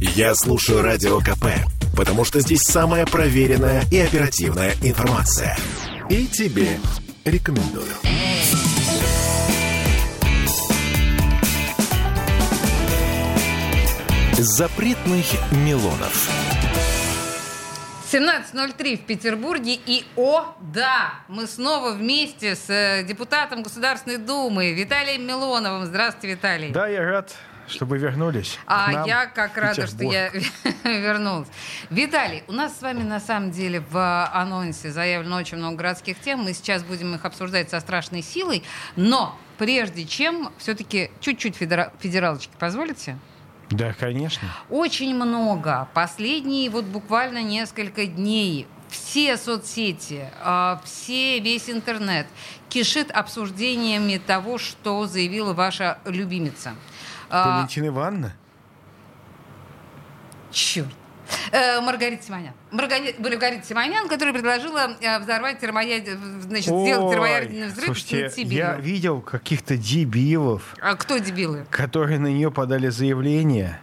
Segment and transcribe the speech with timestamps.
[0.00, 1.44] Я слушаю Радио КП,
[1.94, 5.58] потому что здесь самая проверенная и оперативная информация.
[6.08, 6.78] И тебе
[7.26, 7.84] рекомендую.
[14.38, 16.30] Запретных Милонов.
[18.10, 19.78] 17.03 в Петербурге.
[19.84, 25.84] И, о, да, мы снова вместе с э, депутатом Государственной Думы Виталием Милоновым.
[25.84, 26.70] Здравствуйте, Виталий.
[26.70, 27.36] Да, я рад,
[27.70, 28.58] что вы вернулись.
[28.66, 30.28] А я как рада, что я
[30.84, 31.48] вернулась.
[31.90, 36.40] Виталий, у нас с вами на самом деле в анонсе заявлено очень много городских тем.
[36.40, 38.62] Мы сейчас будем их обсуждать со страшной силой.
[38.96, 43.18] Но прежде чем, все-таки чуть-чуть федера- федералочки позволите?
[43.70, 44.48] Да, конечно.
[44.68, 45.88] Очень много.
[45.94, 52.26] Последние вот буквально несколько дней все соцсети, а, все, весь интернет
[52.68, 56.74] кишит обсуждениями того, что заявила ваша любимица.
[57.30, 58.32] Валентина Ивановна?
[60.50, 60.88] Черт.
[61.52, 62.54] Э, Маргарита Симонян.
[62.70, 66.04] Маргарита, Симонян, которая предложила э, взорвать термояд...
[66.42, 68.42] значит, Ой, сделать термоядерный взрыв слушайте.
[68.42, 70.76] Я видел каких-то дебилов.
[70.80, 71.66] А кто дебилы?
[71.70, 73.80] Которые на нее подали заявление.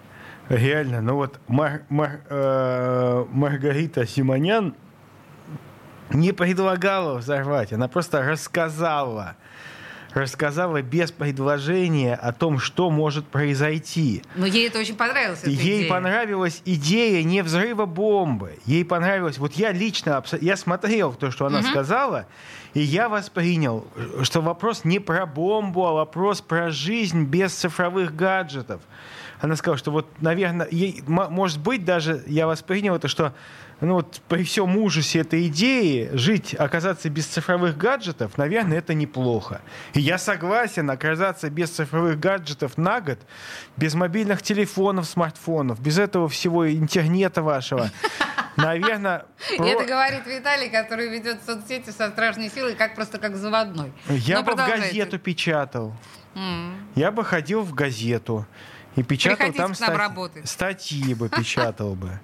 [0.50, 4.76] Реально, ну вот Мар, Мар, э, Маргарита Симонян
[6.10, 9.36] не предлагала взорвать, она просто рассказала
[10.14, 14.24] рассказала без предложения о том, что может произойти.
[14.36, 15.44] Но ей это очень понравилось.
[15.44, 15.90] Ей идея.
[15.90, 18.60] понравилась идея не взрыва бомбы.
[18.66, 19.38] Ей понравилось...
[19.38, 20.24] Вот я лично...
[20.42, 21.68] Я смотрел то, что она угу.
[21.68, 22.26] сказала,
[22.74, 23.88] и я воспринял,
[24.24, 28.82] что вопрос не про бомбу, а вопрос про жизнь без цифровых гаджетов.
[29.40, 33.34] Она сказала, что вот, наверное, ей, может быть, даже я воспринял это, что
[33.80, 39.62] ну вот при всем ужасе этой идеи жить, оказаться без цифровых гаджетов, наверное, это неплохо.
[39.94, 43.20] И я согласен оказаться без цифровых гаджетов на год,
[43.76, 47.92] без мобильных телефонов, смартфонов, без этого всего интернета вашего.
[48.58, 49.26] Наверное...
[49.52, 53.94] Это говорит Виталий, который ведет соцсети со страшной силой, как просто как заводной.
[54.10, 55.94] Я бы в газету печатал.
[56.96, 58.48] Я бы ходил в газету.
[58.98, 60.02] И печатал там стать,
[60.44, 62.20] статьи бы печатал бы.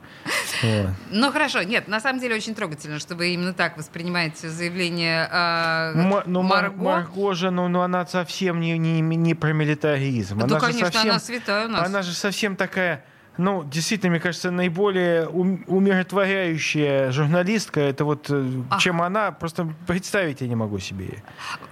[1.12, 6.22] Ну хорошо, нет, на самом деле очень трогательно, что вы именно так воспринимаете заявление э,
[6.26, 6.82] ну, Марго.
[6.82, 10.40] Марго же, ну, ну она совсем не, не, не про милитаризм.
[10.40, 11.86] Ну, конечно, она святая у нас.
[11.86, 13.04] Она же совсем такая
[13.38, 18.30] ну, действительно, мне кажется, наиболее умиротворяющая журналистка, это вот
[18.70, 18.80] Ах.
[18.80, 21.24] чем она, просто представить я не могу себе.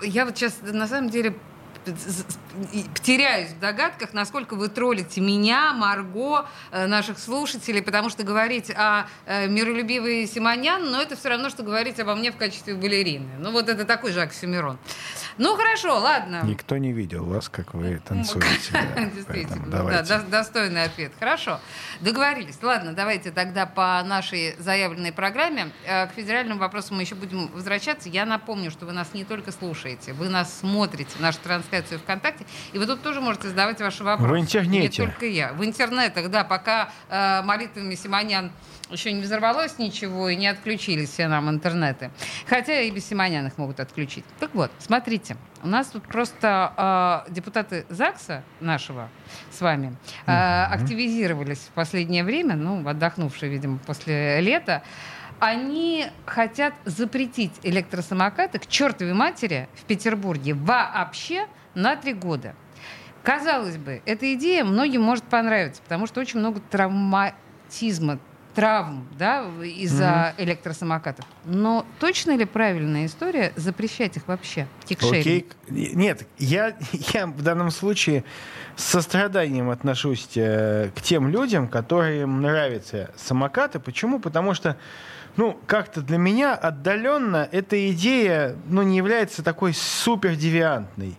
[0.02, 1.36] Я вот сейчас, на самом деле,
[3.04, 9.08] теряюсь в догадках, насколько вы троллите меня, Марго, э, наших слушателей, потому что говорить о
[9.26, 13.30] э, миролюбивой Симонян, но это все равно, что говорить обо мне в качестве балерины.
[13.40, 14.78] Ну вот это такой же оксюмерон.
[15.38, 16.42] Ну хорошо, ладно.
[16.44, 18.74] Никто не видел вас, как вы танцуете.
[19.16, 21.14] Действительно, да, достойный ответ.
[21.20, 21.60] Хорошо,
[22.02, 22.58] договорились.
[22.62, 28.10] Ладно, давайте тогда по нашей заявленной программе э, к федеральным вопросам мы еще будем возвращаться.
[28.10, 31.40] Я напомню, что вы нас не только слушаете, вы нас смотрите, нашу
[31.72, 34.34] трансляцию ВКонтакте, и вы тут тоже можете задавать ваши вопросы.
[34.34, 35.02] В интернете.
[35.04, 35.54] Не только я.
[35.54, 38.52] В интернетах, да, пока э, молитвами Симонян
[38.90, 42.12] еще не взорвалось ничего и не отключились все нам интернеты.
[42.48, 44.26] Хотя и без Симонян их могут отключить.
[44.40, 49.10] Так вот, смотрите, у нас тут просто э, депутаты ЗАГСа нашего
[49.50, 49.96] с вами
[50.26, 54.84] э, активизировались в последнее время, ну, отдохнувшие, видимо, после лета.
[55.40, 62.56] Они хотят запретить электросамокаты к чертовой матери в Петербурге вообще на три года.
[63.24, 68.20] Казалось бы, эта идея многим может понравиться, потому что очень много травматизма,
[68.56, 70.44] травм да, из-за mm-hmm.
[70.44, 71.26] электросамокатов.
[71.46, 74.68] Но точно ли правильная история запрещать их вообще?
[74.90, 75.48] Окей.
[75.70, 76.76] Нет, я,
[77.14, 78.24] я в данном случае
[78.76, 83.80] с состраданием отношусь э, к тем людям, которым нравятся самокаты.
[83.80, 84.20] Почему?
[84.20, 84.78] Потому что
[85.38, 91.18] ну, как-то для меня отдаленно эта идея ну, не является такой супер девиантной.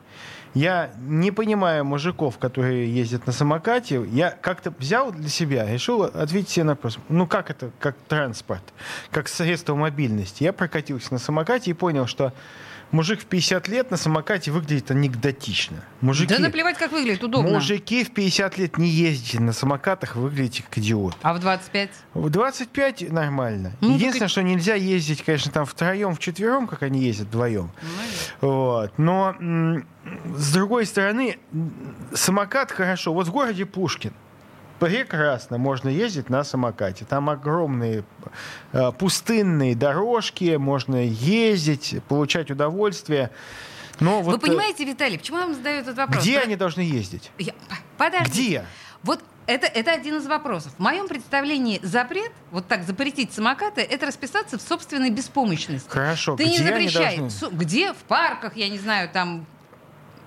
[0.54, 4.04] Я не понимаю мужиков, которые ездят на самокате.
[4.10, 6.99] Я как-то взял для себя, решил ответить себе на вопрос.
[7.08, 8.62] Ну как это, как транспорт,
[9.10, 10.44] как средство мобильности.
[10.44, 12.34] Я прокатился на самокате и понял, что
[12.92, 15.82] мужик в 50 лет на самокате выглядит анекдотично.
[16.00, 17.50] Мужики, да наплевать, как выглядит, удобно.
[17.50, 21.16] Мужики в 50 лет не ездите на самокатах, выглядите как идиот.
[21.22, 21.90] А в 25?
[22.14, 23.72] В 25 нормально.
[23.80, 27.72] Ну, Единственное, что нельзя ездить, конечно, там втроем, вчетвером, как они ездят вдвоем.
[28.40, 28.98] Ну, вот.
[28.98, 29.34] Но
[30.36, 31.38] с другой стороны,
[32.12, 33.12] самокат хорошо.
[33.12, 34.12] Вот в городе Пушкин
[34.87, 37.05] прекрасно можно ездить на самокате.
[37.05, 38.05] Там огромные
[38.73, 43.31] э, пустынные дорожки, можно ездить, получать удовольствие.
[44.00, 46.23] Но Вы вот, понимаете, Виталий, почему я вам задаю этот вопрос?
[46.23, 46.43] Где да?
[46.43, 47.31] они должны ездить?
[47.38, 47.52] Я...
[47.96, 48.31] Подожди.
[48.31, 48.64] Где?
[49.05, 50.73] Вот это, это один из вопросов.
[50.76, 55.88] В моем представлении запрет, вот так запретить самокаты, это расписаться в собственной беспомощности.
[55.88, 57.06] Хорошо, Ты где не запрещай.
[57.06, 57.56] они должны?
[57.56, 57.93] Где?
[57.93, 59.46] В парках, я не знаю, там...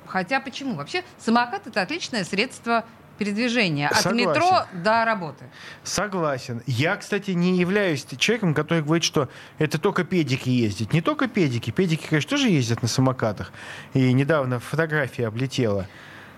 [0.07, 0.75] Хотя почему?
[0.75, 2.85] Вообще самокат это отличное средство
[3.17, 3.87] передвижения.
[3.87, 4.29] От Согласен.
[4.29, 5.45] метро до работы.
[5.83, 6.61] Согласен.
[6.65, 10.93] Я, кстати, не являюсь человеком, который говорит, что это только педики ездят.
[10.93, 11.71] Не только педики.
[11.71, 13.51] Педики, конечно, тоже ездят на самокатах.
[13.93, 15.87] И недавно фотография облетела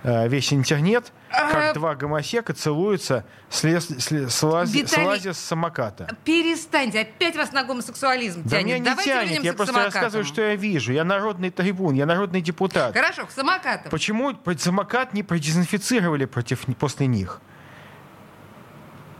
[0.03, 6.07] весь интернет, как два гомосека целуются, слез, слез- слаз- Виталий, слазя с самоката.
[6.23, 8.65] Перестаньте, опять вас на гомосексуализм Да тянет.
[8.65, 9.93] меня не Давайте тянет, я просто самокатам.
[10.01, 10.93] рассказываю, что я вижу.
[10.93, 12.93] Я народный трибун, я народный депутат.
[12.95, 13.89] Хорошо, к самокатам.
[13.91, 17.41] Почему самокат не продезинфицировали против, после них?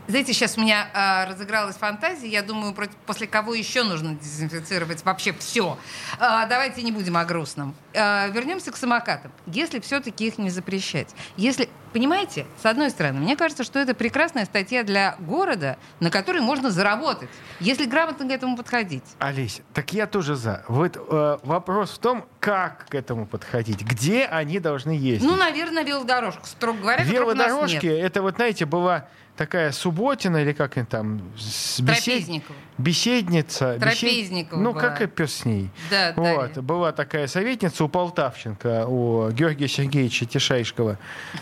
[0.08, 2.28] Знаете, сейчас у меня а, разыгралась фантазия.
[2.28, 5.78] Я думаю, против- после кого еще нужно дезинфицировать вообще все.
[6.18, 7.74] давайте не будем о грустном.
[7.94, 9.30] А, вернемся к самокатам.
[9.46, 11.14] Если все-таки их не запрещать.
[11.36, 16.40] Если, понимаете, с одной стороны, мне кажется, что это прекрасная статья для города, на которой
[16.40, 17.28] можно заработать,
[17.60, 19.04] если грамотно к этому подходить.
[19.18, 20.64] Олесь, так я тоже за.
[20.68, 25.28] Вот э, вопрос в том, как к этому подходить, где они должны ездить.
[25.28, 29.06] Ну, наверное, велодорожку, строго говоря, Велодорожки, это вот, знаете, была
[29.38, 32.56] такая субботина или как они там, бесед- Трапезникова.
[32.76, 33.76] беседница.
[33.76, 34.82] бесед- Трапезникова Ну, была.
[34.82, 35.70] как и пес с ней.
[35.90, 36.62] Да, Вот, Дарья.
[36.62, 40.98] была такая советница у Полтавченко, у Георгия Сергеевича Тишайшкова,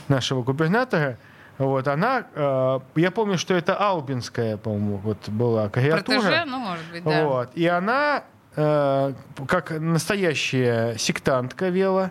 [0.08, 1.18] нашего губернатора.
[1.58, 6.20] Вот, она, э, я помню, что это Албинская, по-моему, вот была карикатура.
[6.20, 7.24] Протеже, ну, может быть, да.
[7.26, 7.50] Вот.
[7.54, 8.24] И она,
[8.56, 9.14] э,
[9.48, 12.10] как настоящая сектантка вела,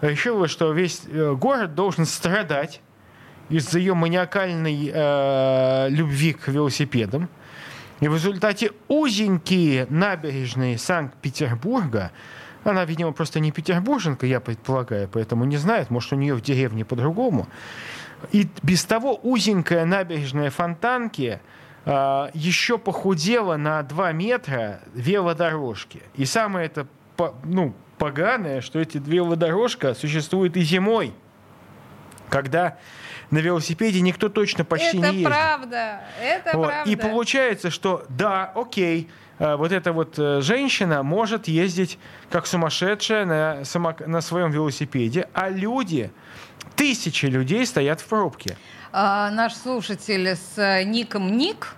[0.00, 2.80] решила, что весь э, город должен страдать
[3.50, 7.28] из-за ее маниакальной э, любви к велосипедам.
[8.00, 12.12] И в результате узенькие набережные Санкт-Петербурга,
[12.64, 16.84] она, видимо, просто не петербурженка, я предполагаю, поэтому не знает, может, у нее в деревне
[16.84, 17.46] по-другому.
[18.32, 21.40] И без того узенькая набережная Фонтанки
[21.86, 26.02] а, еще похудела на 2 метра велодорожки.
[26.14, 26.86] И самое это
[27.44, 31.12] ну, поганое, что эти велодорожка существуют и зимой,
[32.28, 32.78] когда
[33.30, 35.26] на велосипеде никто точно почти это не ездит.
[35.26, 36.66] правда, это Вот.
[36.68, 36.90] правда.
[36.90, 41.98] И получается, что да, окей, э, вот эта вот э, женщина может ездить
[42.30, 46.10] как сумасшедшая на, самок- на своем велосипеде, а люди,
[46.76, 48.56] тысячи людей стоят в пробке.
[48.92, 51.74] А, наш слушатель с э, ником Ник.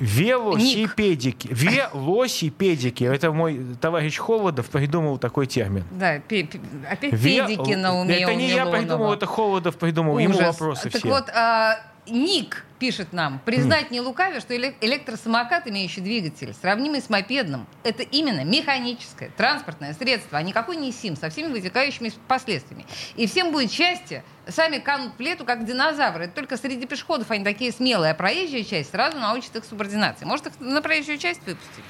[0.00, 1.48] Велосипедики.
[1.50, 3.04] Велосипедики.
[3.04, 5.84] Это мой товарищ Холодов придумал такой термин.
[5.92, 6.48] Да, пе-
[6.90, 8.76] опять Ве- педики на уме Это не я Милонова.
[8.78, 10.18] придумал, это Холодов придумал.
[10.18, 10.46] Ему Ужас.
[10.60, 11.08] вопросы Так все.
[11.08, 11.78] вот, а,
[12.08, 18.02] Ник пишет нам, признать не лукавя, что эле- электросамокат, имеющий двигатель, сравнимый с мопедным, это
[18.02, 22.86] именно механическое транспортное средство, а никакой не СИМ, со всеми вытекающими последствиями.
[23.16, 26.28] И всем будет счастье, сами канут в лету, как динозавры.
[26.28, 30.24] Только среди пешеходов они такие смелые, а проезжая часть сразу научит их субординации.
[30.24, 31.84] Может, их на проезжую часть выпустить?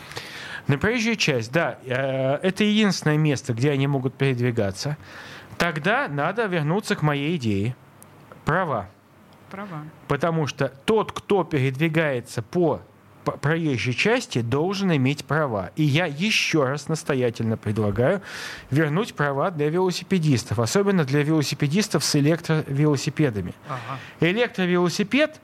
[0.67, 4.97] На проезжую часть, да, э, это единственное место, где они могут передвигаться.
[5.59, 7.77] Тогда надо вернуться к моей идее.
[8.45, 8.89] Права.
[9.51, 9.85] Права.
[10.09, 12.83] Потому что тот, кто передвигается по
[13.25, 15.71] проезжей части, должен иметь права.
[15.77, 18.23] И я еще раз настоятельно предлагаю
[18.71, 23.55] вернуть права для велосипедистов, особенно для велосипедистов с электровелосипедами.
[24.21, 25.41] Электровелосипед,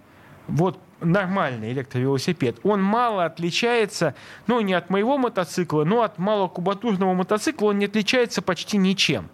[0.47, 4.15] вот нормальный электровелосипед, он мало отличается,
[4.47, 9.29] ну, не от моего мотоцикла, но от малокубатурного мотоцикла он не отличается почти ничем.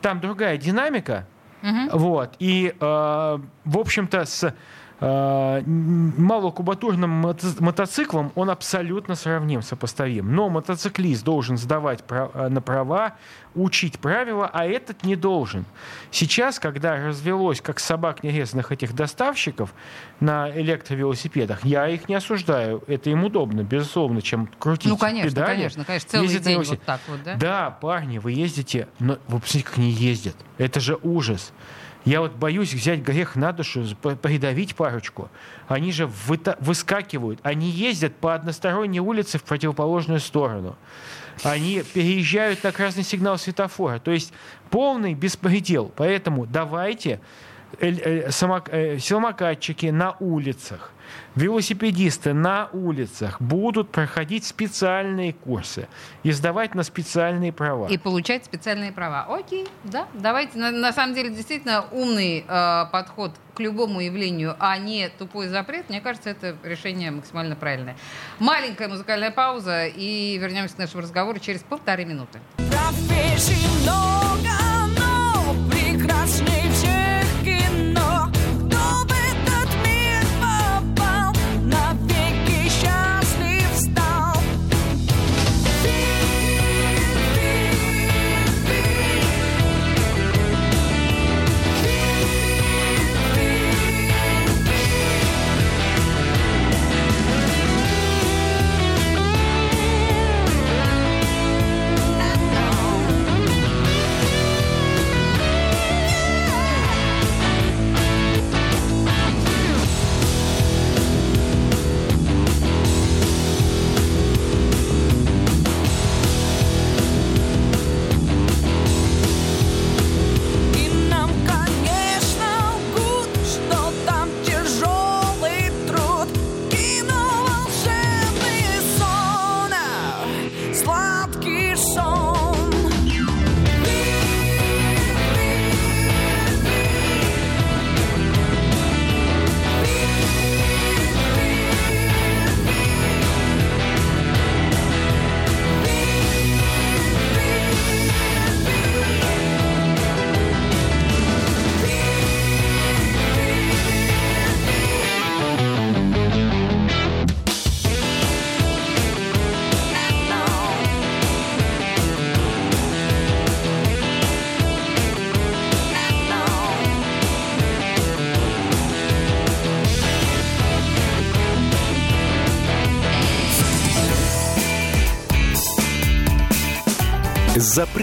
[0.00, 1.26] Там другая динамика,
[1.92, 4.54] вот, и, э, в общем-то, с
[5.00, 10.34] малокубатурным мото- мотоциклом он абсолютно сравним, сопоставим.
[10.34, 13.14] Но мотоциклист должен сдавать э, на права,
[13.54, 15.64] учить правила, а этот не должен.
[16.10, 19.72] Сейчас, когда развелось, как собак нерезанных этих доставщиков
[20.20, 22.82] на электровелосипедах, я их не осуждаю.
[22.86, 25.46] Это им удобно, безусловно, чем крутить Ну, конечно, педали.
[25.46, 26.10] конечно, конечно.
[26.10, 27.34] Целый ездить день вот так вот, да?
[27.36, 30.36] Да, парни, вы ездите, но вы посмотрите, как они ездят.
[30.58, 31.52] Это же ужас.
[32.04, 35.30] Я вот боюсь взять грех на душу, придавить парочку.
[35.68, 40.76] Они же выскакивают, они ездят по односторонней улице в противоположную сторону.
[41.42, 43.98] Они переезжают на красный сигнал светофора.
[43.98, 44.32] То есть
[44.70, 45.90] полный беспредел.
[45.96, 47.20] Поэтому давайте
[47.80, 50.92] э, э, самокатчики на улицах,
[51.34, 55.88] велосипедисты на улицах будут проходить специальные курсы
[56.22, 57.88] и сдавать на специальные права.
[57.88, 59.26] И получать специальные права.
[59.28, 60.06] Окей, да.
[60.14, 60.58] Давайте.
[60.58, 65.88] На, на самом деле, действительно, умный э, подход к любому явлению, а не тупой запрет,
[65.88, 67.96] мне кажется, это решение максимально правильное.
[68.38, 72.40] Маленькая музыкальная пауза, и вернемся к нашему разговору через полторы минуты.
[72.56, 73.86] Профессий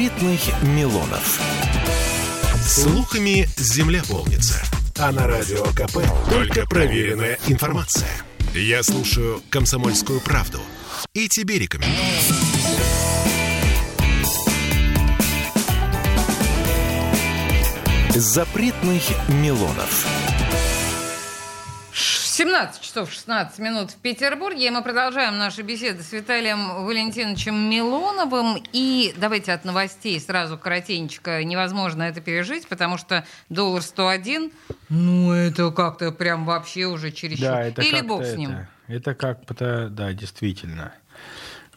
[0.01, 1.39] Запретных Милонов.
[2.65, 4.59] Слухами земля полнится.
[4.97, 8.09] А на радио КП только проверенная информация.
[8.55, 10.59] Я слушаю «Комсомольскую правду»
[11.13, 11.99] и тебе рекомендую.
[18.15, 20.20] Запретных Милонов.
[22.51, 24.67] 17 часов 16 минут в Петербурге.
[24.67, 28.61] И мы продолжаем наши беседы с Виталием Валентиновичем Милоновым.
[28.73, 31.41] И давайте от новостей сразу коротенько.
[31.45, 34.51] Невозможно это пережить, потому что доллар 101,
[34.89, 37.47] ну это как-то прям вообще уже чересчур.
[37.47, 38.67] Да, это Или бог с это- ним.
[38.89, 40.91] Это как-то, да, действительно.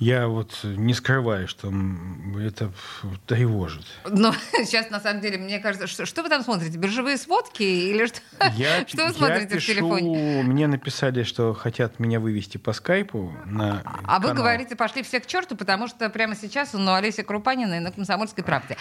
[0.01, 1.73] Я вот не скрываю, что
[2.41, 2.71] это
[3.27, 3.85] тревожит.
[4.09, 4.35] Но
[4.65, 6.77] сейчас, на самом деле, мне кажется, что, что вы там смотрите?
[6.79, 8.19] Биржевые сводки или что?
[8.57, 10.43] Я, что вы я смотрите в пишу, телефоне?
[10.43, 14.43] Мне написали, что хотят меня вывести по скайпу на А вы канал.
[14.43, 17.93] говорите, пошли все к черту, потому что прямо сейчас он у Олеся Крупанина и на
[17.93, 18.77] «Комсомольской правде».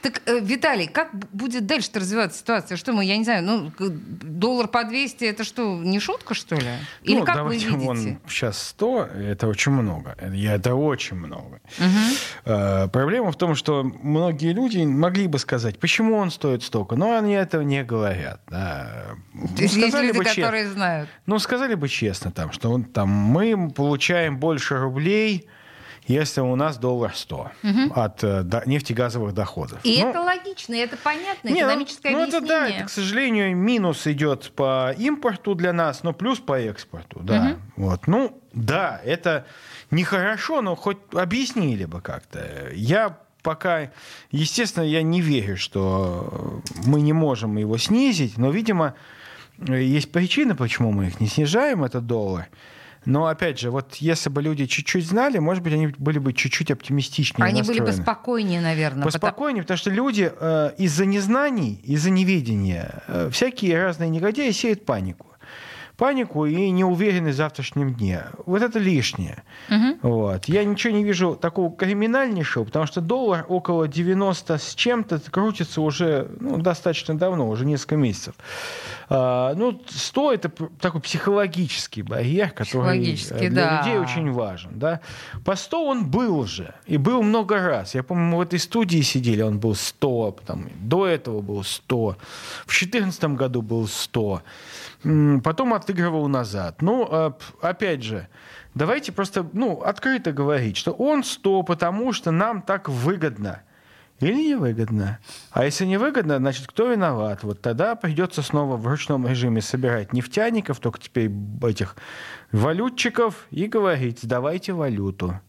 [0.00, 2.76] Так, э, Виталий, как будет дальше развиваться ситуация?
[2.76, 6.70] Что мы, я не знаю, ну, доллар по 200, это что, не шутка, что ли?
[7.02, 7.84] Или ну, как вы давайте, видите?
[7.84, 10.16] вон, сейчас 100, это очень много.
[10.32, 11.60] Я, это очень много.
[12.44, 17.16] Э, Проблема в том, что многие люди могли бы сказать, почему он стоит столько, но
[17.16, 18.40] они этого не говорят.
[18.48, 19.06] да.
[19.34, 21.08] Ну, есть люди, бы которые знают.
[21.26, 25.48] Ну, сказали бы честно, там, что он, там, мы получаем больше рублей,
[26.08, 27.50] если у нас доллар 100
[27.94, 29.78] от э, до- нефтегазовых доходов.
[29.84, 32.68] И Ну, это логично, и это понятно, не, ну, экономическое ну, это объяснение.
[32.70, 37.56] да, это, к сожалению, минус идет по импорту для нас, но плюс по экспорту, да.
[37.76, 38.08] Вот.
[38.08, 39.46] Ну, да, это
[39.92, 42.68] нехорошо, но хоть объяснили бы как-то.
[42.74, 43.90] Я пока,
[44.30, 48.94] естественно, я не верю, что мы не можем его снизить, но, видимо,
[49.58, 52.48] есть причины, почему мы их не снижаем, этот доллар.
[53.04, 56.70] Но, опять же, вот если бы люди чуть-чуть знали, может быть, они были бы чуть-чуть
[56.70, 58.02] оптимистичнее Они были бы настроены.
[58.04, 59.02] спокойнее, наверное.
[59.04, 64.84] потому- Поспокойнее, потому что люди э, из-за незнаний, из-за неведения, э, всякие разные негодяи сеют
[64.86, 65.26] панику.
[66.02, 68.24] Панику и неуверенность в завтрашнем дне.
[68.44, 69.44] Вот это лишнее.
[69.68, 70.00] Мгм.
[70.02, 70.46] Вот.
[70.46, 76.28] Я ничего не вижу такого криминальнейшего, потому что доллар около 90 с чем-то крутится уже
[76.40, 78.34] ну, достаточно давно, уже несколько месяцев.
[79.08, 83.78] А, ну, 100 это такой психологический барьер, который э, для да.
[83.78, 84.70] людей очень важен.
[84.80, 85.02] Да?
[85.44, 87.94] По 100 он был же, и был много раз.
[87.94, 92.16] Я помню, мы в этой студии сидели, он был 100, потом, до этого был 100,
[92.66, 94.42] в 2014 году был 100, М,
[95.42, 96.82] потом отыгрывал назад.
[96.82, 98.28] Ну, п- опять же,
[98.74, 103.62] давайте просто ну, открыто говорить, что он 100, потому что нам так выгодно.
[104.20, 105.18] Или невыгодно.
[105.50, 107.42] А если невыгодно, значит, кто виноват?
[107.42, 111.28] Вот тогда придется снова в ручном режиме собирать нефтяников, только теперь
[111.62, 111.96] этих
[112.52, 115.40] валютчиков, и говорить, сдавайте валюту.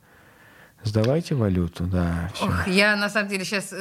[0.83, 2.29] Сдавайте валюту, да.
[2.33, 2.45] всё.
[2.45, 3.73] Ох, я на самом деле сейчас...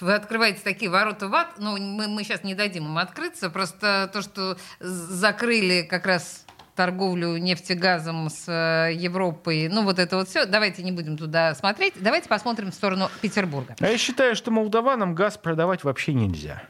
[0.00, 3.50] Вы открываете такие ворота в ад, но мы, мы сейчас не дадим им открыться.
[3.50, 6.44] Просто то, что закрыли как раз
[6.74, 11.94] торговлю нефтегазом с э, Европой, ну вот это вот все, давайте не будем туда смотреть,
[12.00, 13.76] давайте посмотрим в сторону Петербурга.
[13.78, 16.62] А я считаю, что молдаванам газ продавать вообще нельзя.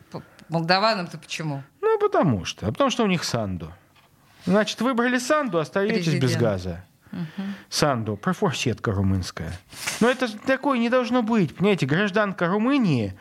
[0.49, 1.63] Молдаванам-то почему?
[1.81, 2.67] Ну, потому что.
[2.67, 3.73] Потому что у них Санду.
[4.45, 6.85] Значит, выбрали Санду, остаетесь без Президент.
[7.13, 7.49] Газа.
[7.69, 9.53] Санду, профорсетка румынская.
[10.01, 11.55] Но это ж такое не должно быть.
[11.55, 13.15] Понимаете, гражданка Румынии,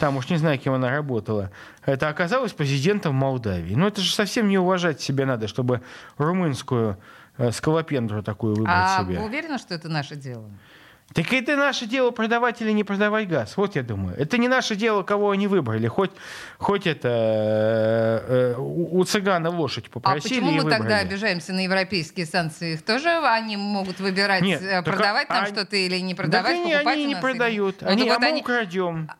[0.00, 1.50] там уж не знаю, кем она работала,
[1.84, 3.74] это оказалась президентом Молдавии.
[3.74, 5.80] Ну это же совсем не уважать себя надо, чтобы
[6.18, 6.98] румынскую
[7.38, 9.18] э, скалопендру такую выбрать А себе.
[9.18, 10.50] вы уверены, что это наше дело?
[11.14, 13.56] Так это наше дело продавать или не продавать газ.
[13.56, 14.16] Вот я думаю.
[14.18, 15.86] Это не наше дело, кого они выбрали.
[15.86, 16.10] Хоть,
[16.58, 20.78] хоть это э, э, у у цыгана лошадь А попросили почему и мы выбрали.
[20.78, 22.74] тогда обижаемся на европейские санкции?
[22.74, 26.14] Их тоже они могут выбирать, Нет, э, так продавать а- нам а- что-то или не
[26.14, 27.76] Так продавать, они, покупать они у не или- продают.
[27.80, 29.10] Ну, они, так а вот мы они- украдем.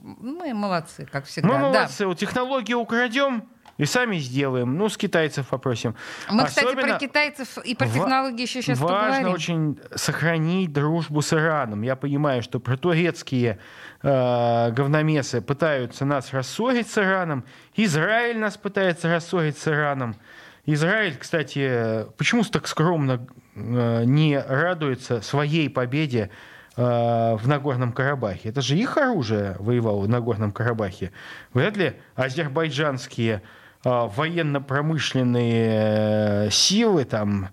[0.00, 1.48] Мы молодцы, как всегда.
[1.48, 1.60] Мы да.
[1.60, 2.06] молодцы.
[2.06, 3.44] Вот технологии украдем
[3.78, 4.76] и сами сделаем.
[4.76, 5.94] Ну, с китайцев попросим.
[6.28, 9.34] Мы, кстати, Особенно про китайцев и про технологии еще сейчас Важно поговорим.
[9.34, 11.82] очень сохранить дружбу с Ираном.
[11.82, 13.58] Я понимаю, что протурецкие
[14.02, 17.44] э, говномесы пытаются нас рассорить с Ираном.
[17.74, 20.16] Израиль нас пытается рассорить с Ираном.
[20.64, 23.26] Израиль, кстати, почему так скромно
[23.56, 26.30] э, не радуется своей победе
[26.76, 28.50] э, в Нагорном Карабахе?
[28.50, 31.10] Это же их оружие воевало в Нагорном Карабахе.
[31.52, 33.42] Вряд ли азербайджанские
[33.84, 37.48] военно-промышленные э, силы там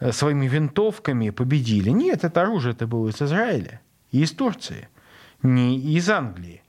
[0.00, 1.90] э, своими винтовками победили.
[1.90, 4.88] Нет, это оружие это было из Израиля и из Турции,
[5.42, 6.62] не из Англии,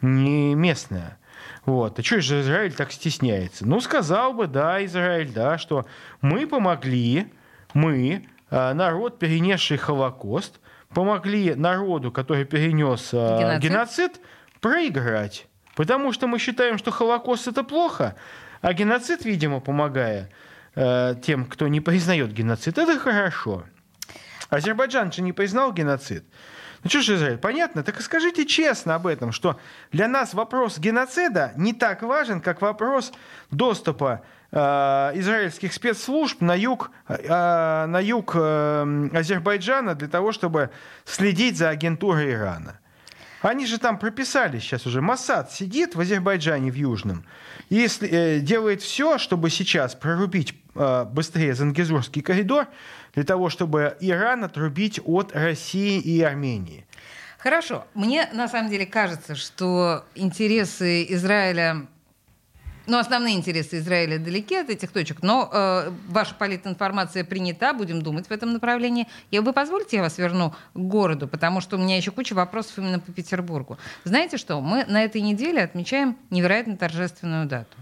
[0.00, 1.18] не местное.
[1.64, 1.98] Вот.
[1.98, 3.66] А что же Израиль так стесняется?
[3.66, 5.86] Ну, сказал бы, да, Израиль, да, что
[6.20, 7.32] мы помогли,
[7.74, 10.60] мы, э, народ, перенесший Холокост,
[10.94, 13.62] помогли народу, который перенес э, геноцид?
[13.62, 14.20] геноцид,
[14.60, 15.46] проиграть.
[15.76, 18.16] Потому что мы считаем, что Холокост это плохо,
[18.60, 20.30] а геноцид, видимо, помогая
[20.74, 23.64] э, тем, кто не признает геноцид, это хорошо.
[24.48, 26.24] Азербайджан же не признал геноцид.
[26.82, 27.82] Ну что ж, Израиль, понятно?
[27.82, 29.60] Так скажите честно об этом, что
[29.92, 33.12] для нас вопрос геноцида не так важен, как вопрос
[33.50, 40.70] доступа э, израильских спецслужб на юг, э, на юг э, Азербайджана для того, чтобы
[41.04, 42.80] следить за агентурой Ирана.
[43.42, 45.00] Они же там прописали сейчас уже.
[45.00, 47.24] Масад сидит в Азербайджане, в Южном,
[47.70, 52.66] и э, делает все, чтобы сейчас прорубить э, быстрее Зангезурский коридор,
[53.14, 56.86] для того, чтобы Иран отрубить от России и Армении.
[57.38, 57.86] Хорошо.
[57.94, 61.86] Мне на самом деле кажется, что интересы Израиля
[62.86, 68.26] ну, основные интересы Израиля далеки от этих точек, но э, ваша политинформация принята, будем думать
[68.26, 69.06] в этом направлении.
[69.30, 72.78] Я вы позволите, я вас верну к городу, потому что у меня еще куча вопросов
[72.78, 73.78] именно по Петербургу.
[74.04, 77.76] Знаете что, мы на этой неделе отмечаем невероятно торжественную дату.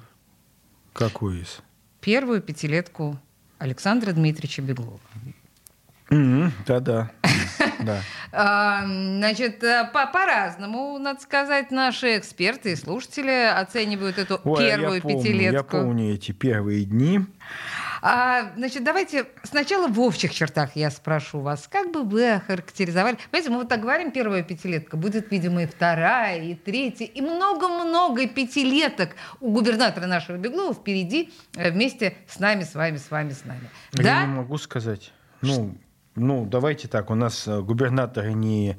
[0.93, 1.61] Какую из?
[2.01, 3.19] Первую пятилетку
[3.59, 5.01] Александра Дмитриевича Беглова.
[6.11, 7.11] Да-да.
[7.81, 8.01] Да.
[8.31, 14.97] А, значит, э, по- по-разному, надо сказать, наши эксперты и слушатели оценивают эту Ой, первую
[14.97, 15.55] я помню, пятилетку.
[15.55, 17.21] Я помню эти первые дни.
[18.03, 23.17] А, значит, давайте сначала в общих чертах я спрошу вас, как бы вы охарактеризовали...
[23.31, 28.29] Понимаете, мы вот так говорим, первая пятилетка, будет, видимо, и вторая, и третья, и много-много
[28.29, 33.45] пятилеток у губернатора нашего Беглова впереди э, вместе с нами, с вами, с вами, с
[33.47, 33.71] нами.
[33.95, 34.27] Я да?
[34.27, 35.13] не могу сказать.
[35.41, 35.75] Ну,
[36.19, 38.77] ну, давайте так, у нас э, губернаторы не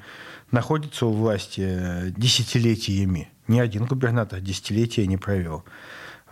[0.52, 3.30] находятся у власти э, десятилетиями.
[3.48, 5.64] Ни один губернатор десятилетия не провел.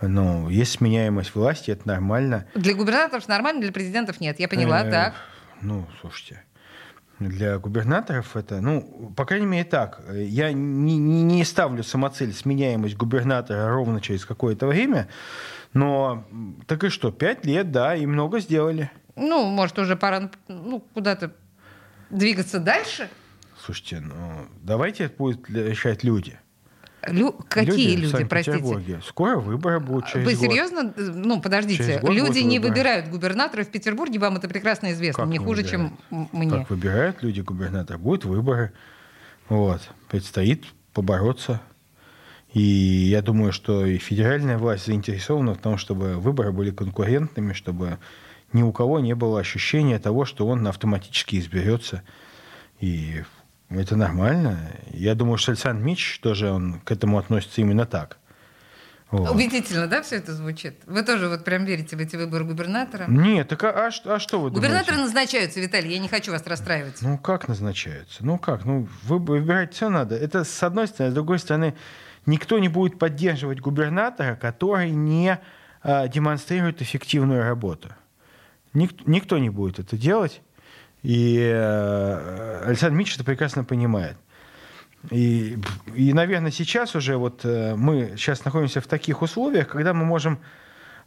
[0.00, 2.46] Ну, есть сменяемость власти, это нормально.
[2.54, 4.38] Для губернаторов нормально, для президентов нет.
[4.38, 5.14] Я поняла, э, так.
[5.60, 6.42] Ну, слушайте,
[7.18, 10.00] для губернаторов это, ну, по крайней мере, так.
[10.12, 15.08] Я не, не, не ставлю самоцель сменяемость губернатора ровно через какое-то время,
[15.72, 16.24] но
[16.66, 18.90] так и что, пять лет, да, и много сделали.
[19.18, 21.32] Ну, может, уже пора ну, куда-то
[22.10, 23.08] двигаться дальше?
[23.64, 26.38] Слушайте, ну давайте это будут решать люди.
[27.06, 27.32] Лю...
[27.48, 29.00] Какие люди, люди простите?
[29.04, 30.92] Скоро выборы будут через Вы серьезно?
[30.96, 32.00] Ну, подождите.
[32.02, 32.74] Люди не выборы.
[32.74, 35.24] выбирают губернатора в Петербурге, вам это прекрасно известно.
[35.24, 35.92] Как не хуже, выбирают?
[36.10, 36.50] чем мне.
[36.50, 37.98] Как выбирают люди губернатора?
[37.98, 38.72] Будут выборы.
[39.48, 39.80] Вот.
[40.10, 41.60] Предстоит побороться.
[42.52, 47.98] И я думаю, что и федеральная власть заинтересована в том, чтобы выборы были конкурентными, чтобы
[48.52, 52.02] ни у кого не было ощущения того, что он автоматически изберется.
[52.80, 53.22] И
[53.68, 54.58] это нормально.
[54.92, 58.18] Я думаю, что Александр Мич тоже он к этому относится именно так.
[59.10, 59.30] Вот.
[59.30, 60.82] Убедительно, да, все это звучит?
[60.86, 63.06] Вы тоже вот прям верите в эти выборы губернатора?
[63.08, 65.14] Нет, так а, а, что, а что вы Губернаторы думаете?
[65.14, 67.00] назначаются, Виталий, я не хочу вас расстраивать.
[67.00, 68.24] Ну как назначаются?
[68.24, 68.66] Ну как?
[68.66, 70.14] Ну вы, выбирать все надо.
[70.14, 71.12] Это с одной стороны.
[71.12, 71.74] С другой стороны,
[72.26, 75.38] никто не будет поддерживать губернатора, который не
[75.82, 77.88] а, демонстрирует эффективную работу.
[78.78, 80.40] Ник, никто не будет это делать.
[81.02, 84.16] И э, Александр Митч это прекрасно понимает.
[85.10, 85.58] И,
[85.94, 90.40] и, наверное, сейчас уже вот э, мы сейчас находимся в таких условиях, когда мы можем,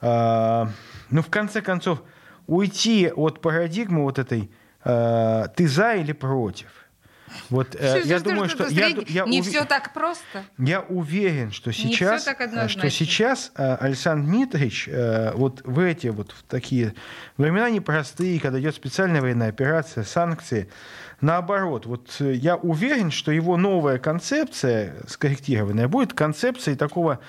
[0.01, 0.65] э,
[1.09, 2.01] ну, в конце концов,
[2.47, 4.49] уйти от парадигмы вот этой
[4.83, 6.80] «ты за или против».
[7.49, 9.47] Вот э, я думаю, что, что я, я не ув...
[9.47, 10.43] все так просто.
[10.57, 14.89] Я уверен, что сейчас, э, что сейчас э, Александр Дмитриевич
[15.33, 16.93] вот в эти вот в такие
[17.37, 20.69] времена непростые, когда идет специальная военная операция, санкции,
[21.21, 27.19] наоборот, вот я уверен, что его новая концепция скорректированная будет концепцией такого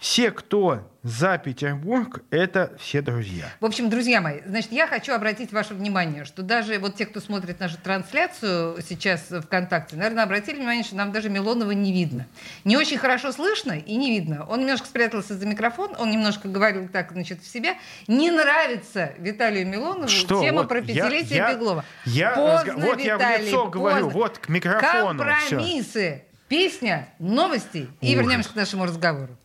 [0.00, 3.44] все, кто за Петербург, это все друзья.
[3.60, 7.20] В общем, друзья мои, значит, я хочу обратить ваше внимание, что даже вот те, кто
[7.20, 12.26] смотрит нашу трансляцию сейчас ВКонтакте, наверное, обратили внимание, что нам даже Милонова не видно.
[12.64, 14.46] Не очень хорошо слышно и не видно.
[14.48, 17.74] Он немножко спрятался за микрофон, он немножко говорил так, значит, в себя.
[18.08, 20.40] Не нравится Виталию Милонову что?
[20.40, 21.84] тема вот про пятилетие я, Беглова.
[22.06, 23.70] Я, поздно, вот Виталий, я в лицо поздно.
[23.70, 25.22] говорю, вот к микрофону.
[25.22, 25.90] Компромиссы.
[25.90, 26.24] Все.
[26.48, 28.18] Песня, новости и Ужас.
[28.18, 29.36] вернемся к нашему разговору.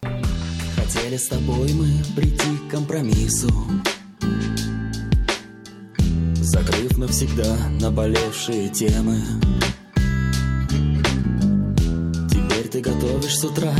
[0.95, 3.49] Хотели с тобой мы прийти к компромиссу.
[6.35, 9.19] Закрыв навсегда наболевшие темы.
[12.29, 13.73] Теперь ты готовишь с утра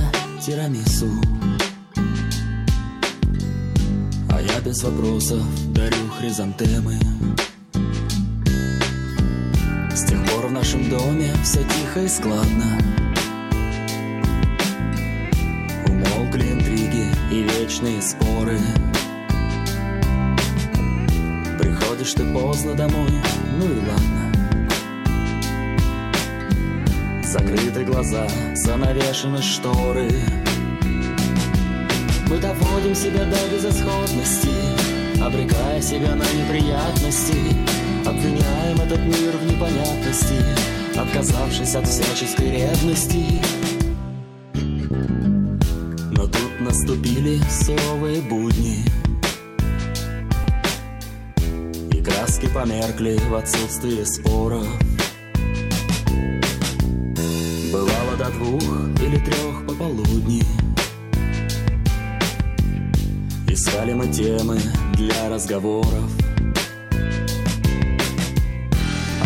[0.46, 1.08] тирамису.
[4.30, 7.00] А я без вопросов дарю хризантемы.
[9.96, 13.05] С тех пор в нашем доме все тихо и складно
[17.32, 18.60] и вечные споры.
[21.60, 23.12] Приходишь ты поздно домой,
[23.58, 24.26] ну и ладно.
[27.24, 30.10] Закрыты глаза, занавешены шторы.
[32.30, 34.50] Мы доводим себя до безысходности
[35.22, 37.38] Обрекая себя на неприятности.
[38.06, 40.36] Обвиняем этот мир в непонятности
[40.96, 43.42] Отказавшись от всяческой ревности
[47.50, 48.84] суровые будни.
[51.92, 54.68] И краски померкли в отсутствии споров
[57.72, 58.64] Бывало до двух
[59.02, 60.42] или трех пополудни.
[63.50, 64.60] Искали мы темы
[64.94, 66.10] для разговоров.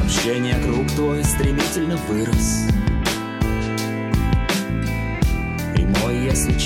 [0.04, 2.66] Общение круг твой стремительно вырос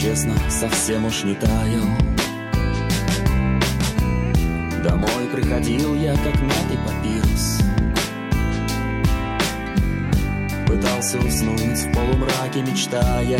[0.04, 1.86] честно, совсем уж не таял
[4.84, 7.62] Домой приходил я, как мятый папирус.
[10.68, 13.40] Пытался уснуть в полумраке, мечтая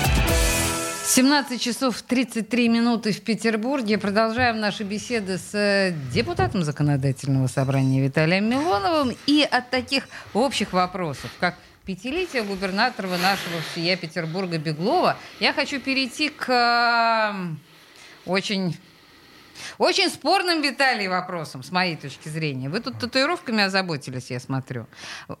[1.13, 3.97] 17 часов 33 минуты в Петербурге.
[3.97, 9.17] Продолжаем наши беседы с э, депутатом законодательного собрания Виталием Милоновым.
[9.27, 16.29] И от таких общих вопросов, как пятилетие губернатора нашего всея Петербурга Беглова, я хочу перейти
[16.29, 17.55] к э,
[18.25, 18.77] очень
[19.81, 22.69] очень спорным, Виталий, вопросом, с моей точки зрения.
[22.69, 24.85] Вы тут татуировками озаботились, я смотрю.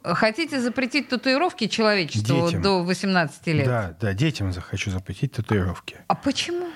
[0.03, 2.61] Хотите запретить татуировки человечеству Детям.
[2.63, 3.65] до 18 лет?
[3.67, 5.97] Да, да, детям хочу запретить татуировки.
[6.07, 6.67] А почему?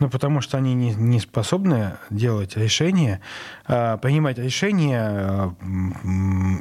[0.00, 3.22] Ну, потому что они не, не способны делать решения,
[3.64, 5.54] а, принимать решения, а,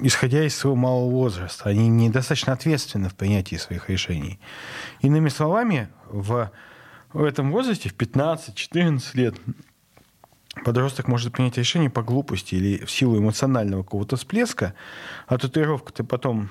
[0.02, 1.70] исходя из своего малого возраста.
[1.70, 4.40] Они недостаточно ответственны в принятии своих решений.
[5.02, 6.52] Иными словами, в,
[7.12, 9.36] в этом возрасте, в 15-14 лет,
[10.64, 14.74] подросток может принять решение по глупости или в силу эмоционального какого-то всплеска,
[15.28, 16.50] а татуировку ты потом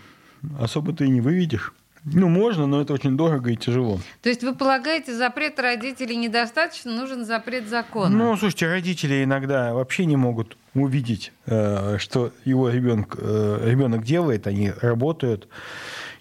[0.58, 1.72] особо-то и не выведешь.
[2.04, 4.00] Ну, можно, но это очень дорого и тяжело.
[4.22, 8.16] То есть вы полагаете, запрет родителей недостаточно, нужен запрет закона?
[8.16, 14.48] Ну, слушайте, родители иногда вообще не могут увидеть, э, что его ребенок, э, ребенок делает,
[14.48, 15.46] они работают.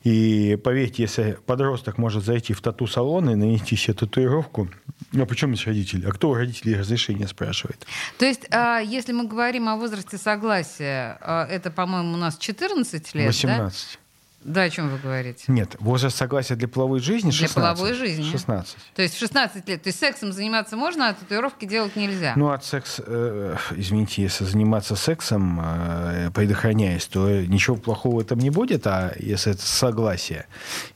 [0.03, 4.67] И поверьте, если подросток может зайти в тату-салон и нанести себе татуировку,
[5.13, 6.07] а почему здесь родители?
[6.07, 7.85] А кто у родителей разрешение спрашивает?
[8.17, 13.13] То есть, а, если мы говорим о возрасте согласия, а, это, по-моему, у нас 14
[13.13, 13.89] лет, 18.
[13.93, 14.00] да?
[14.43, 15.43] Да, о чем вы говорите?
[15.47, 17.55] Нет, возраст согласия для половой жизни Для 16.
[17.55, 18.23] половой жизни.
[18.31, 18.75] 16.
[18.95, 19.83] То есть в 16 лет.
[19.83, 22.33] То есть сексом заниматься можно, а татуировки делать нельзя.
[22.35, 28.39] Ну, от секс, э, извините, если заниматься сексом, э, предохраняясь, то ничего плохого в этом
[28.39, 30.47] не будет, а если это согласие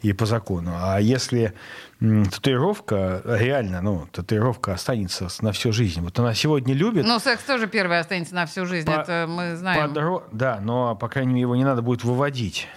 [0.01, 0.71] и по закону.
[0.75, 1.53] А если
[1.99, 6.01] татуировка, реально, ну, татуировка останется на всю жизнь.
[6.01, 7.05] Вот она сегодня любит.
[7.05, 9.91] Но секс тоже первый останется на всю жизнь, По- это мы знаем.
[9.91, 12.67] подро- Да, но, по крайней мере, его не надо будет выводить.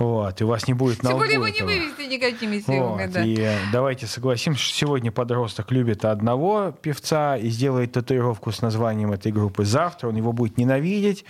[0.00, 3.12] Вот, и у вас не будет на Тем более вы не вывести никакими силами, Вот,
[3.12, 3.22] да.
[3.22, 9.12] И э, давайте согласимся, что сегодня подросток любит одного певца и сделает татуировку с названием
[9.12, 9.66] этой группы.
[9.66, 11.26] Завтра он его будет ненавидеть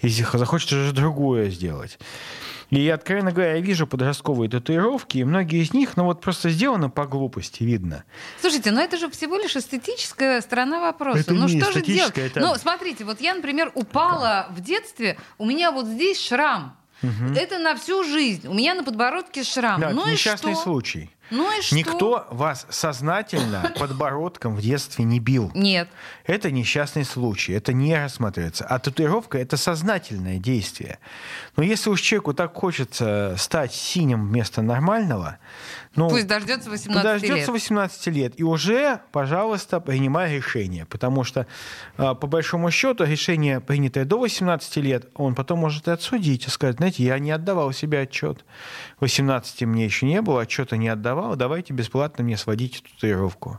[0.00, 1.98] и захочет уже другое сделать.
[2.70, 6.90] И, откровенно говоря, я вижу подростковые татуировки, и многие из них, ну вот просто сделаны
[6.90, 8.04] по глупости, видно.
[8.40, 11.18] Слушайте, но это же всего лишь эстетическая сторона вопроса.
[11.18, 11.88] Это ну не что же делать?
[11.88, 16.76] эстетическая, это- Ну, смотрите, вот я, например, упала в детстве, у меня вот здесь шрам.
[17.36, 18.46] Это на всю жизнь.
[18.48, 19.80] У меня на подбородке шрам.
[19.80, 20.62] Да, ну это и несчастный что?
[20.62, 21.10] случай.
[21.32, 21.74] Ну и что?
[21.74, 25.50] Никто вас сознательно подбородком в детстве не бил.
[25.54, 25.88] Нет.
[26.26, 28.66] Это несчастный случай, это не рассматривается.
[28.66, 30.98] А татуировка– это сознательное действие.
[31.56, 35.38] Но если уж человеку так хочется стать синим вместо нормального,
[35.94, 37.48] ну, Пусть дождется 18 подождется лет.
[37.48, 38.40] 18 лет.
[38.40, 40.86] И уже, пожалуйста, принимай решение.
[40.86, 41.46] Потому что,
[41.98, 46.50] а, по большому счету, решение, принятое до 18 лет, он потом может и отсудить и
[46.50, 48.44] сказать, знаете, я не отдавал себе отчет.
[49.02, 53.58] 18 мне еще не было, отчета не отдавал, давайте бесплатно мне сводите татуировку.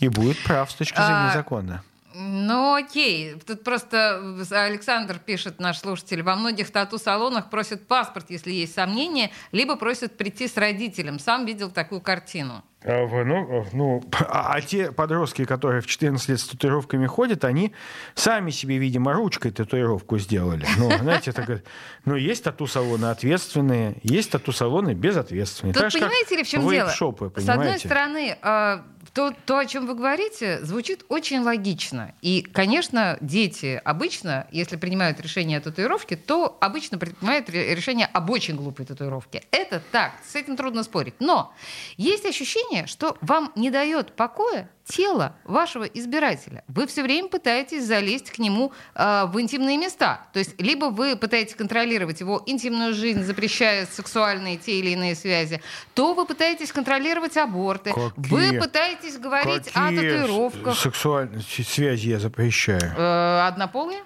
[0.00, 1.84] И будет прав с точки зрения А, закона.
[2.18, 3.34] Ну, окей.
[3.46, 9.76] Тут просто Александр пишет, наш слушатель, во многих тату-салонах просят паспорт, если есть сомнения, либо
[9.76, 11.18] просят прийти с родителем.
[11.18, 12.64] Сам видел такую картину.
[12.84, 17.72] А, ну, ну, а, а те подростки, которые в 14 лет с татуировками ходят, они
[18.14, 20.66] сами себе, видимо, ручкой татуировку сделали.
[20.78, 21.62] Ну, знаете, это,
[22.04, 25.74] ну, есть тату-салоны ответственные, есть тату-салоны безответственные.
[25.74, 26.88] Тут так понимаете ли, в чем дело?
[26.88, 28.84] С одной стороны, а,
[29.16, 32.14] то, то, о чем вы говорите, звучит очень логично.
[32.20, 38.56] И, конечно, дети обычно, если принимают решение о татуировке, то обычно принимают решение об очень
[38.56, 39.44] глупой татуировке.
[39.52, 41.14] Это так, с этим трудно спорить.
[41.18, 41.54] Но
[41.96, 46.62] есть ощущение, что вам не дает покоя тело вашего избирателя.
[46.68, 50.26] Вы все время пытаетесь залезть к нему э, в интимные места.
[50.32, 55.60] То есть либо вы пытаетесь контролировать его интимную жизнь, запрещая сексуальные те или иные связи,
[55.94, 57.92] то вы пытаетесь контролировать аборты.
[57.92, 58.30] Какие?
[58.30, 60.78] Вы пытаетесь говорить Какие о татуировках.
[60.78, 62.94] Сексуальные связи я запрещаю.
[62.96, 64.02] Э, однополые?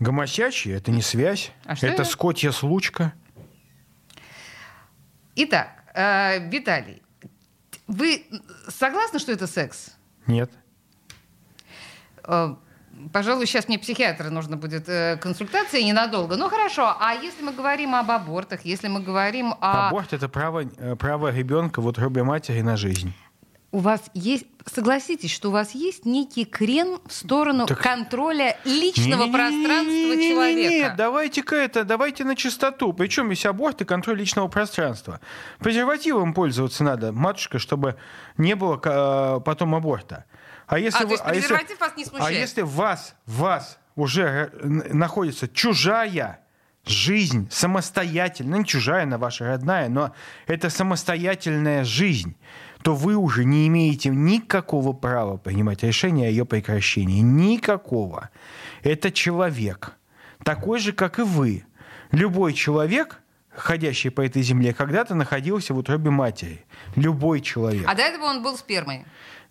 [0.00, 1.52] Гомосячие— это не связь.
[1.64, 3.12] А это, это скотья случка.
[5.36, 7.02] Итак, э, Виталий,
[7.86, 8.24] вы
[8.68, 9.92] согласны, что это секс?
[10.26, 10.50] Нет.
[12.24, 12.54] Э,
[13.12, 16.36] пожалуй, сейчас мне психиатра нужно будет э, консультация ненадолго.
[16.36, 19.88] Ну хорошо, а если мы говорим об абортах, если мы говорим о...
[19.88, 23.12] Аборт— это право, э, право ребенка в утробе матери на жизнь.
[23.72, 27.80] У вас есть, согласитесь, что у вас есть некий крен в сторону так...
[27.80, 30.70] контроля личного не, пространства не, человека.
[30.70, 32.92] Нет, давайте-ка это, давайте на чистоту.
[32.92, 35.20] Причем есть аборт и контроль личного пространства.
[35.58, 37.96] Презервативом пользоваться надо, матушка, чтобы
[38.36, 40.26] не было э, потом аборта.
[40.66, 42.36] А если а, вы, а если, вас не смущает?
[42.36, 46.40] А если вас, вас уже находится чужая
[46.84, 50.14] жизнь, самостоятельная, не чужая, она ваша родная, но
[50.46, 52.36] это самостоятельная жизнь,
[52.82, 57.20] то вы уже не имеете никакого права принимать решение о ее прекращении.
[57.20, 58.30] Никакого.
[58.82, 59.92] Это человек.
[60.44, 61.64] Такой же, как и вы.
[62.10, 66.64] Любой человек, ходящий по этой земле, когда-то находился в утробе матери.
[66.96, 67.84] Любой человек.
[67.86, 69.04] А до этого он был спермой?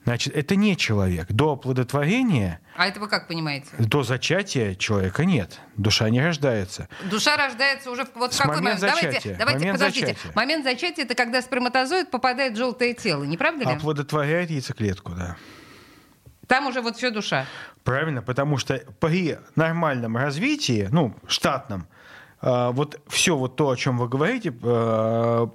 [0.03, 1.31] Значит, это не человек.
[1.31, 2.59] До оплодотворения...
[2.75, 3.67] А это вы как понимаете?
[3.77, 5.59] До зачатия человека нет.
[5.77, 6.87] Душа не рождается.
[7.09, 8.07] Душа рождается уже...
[8.15, 8.79] Вот в какой момент?
[8.79, 9.11] Зачатия.
[9.11, 10.07] Давайте, давайте момент подождите.
[10.07, 10.31] Зачатия.
[10.35, 13.75] Момент зачатия— это когда сперматозоид попадает в желтое тело, не правда ли?
[13.75, 15.37] Оплодотворяет яйцеклетку, да.
[16.47, 17.45] Там уже вот все душа.
[17.83, 21.87] Правильно, потому что при нормальном развитии, ну, штатном,
[22.41, 25.49] а, вот все вот то, о чем вы говорите, а,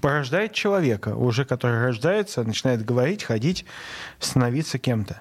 [0.00, 3.64] порождает человека, уже который рождается, начинает говорить, ходить,
[4.18, 5.20] становиться кем-то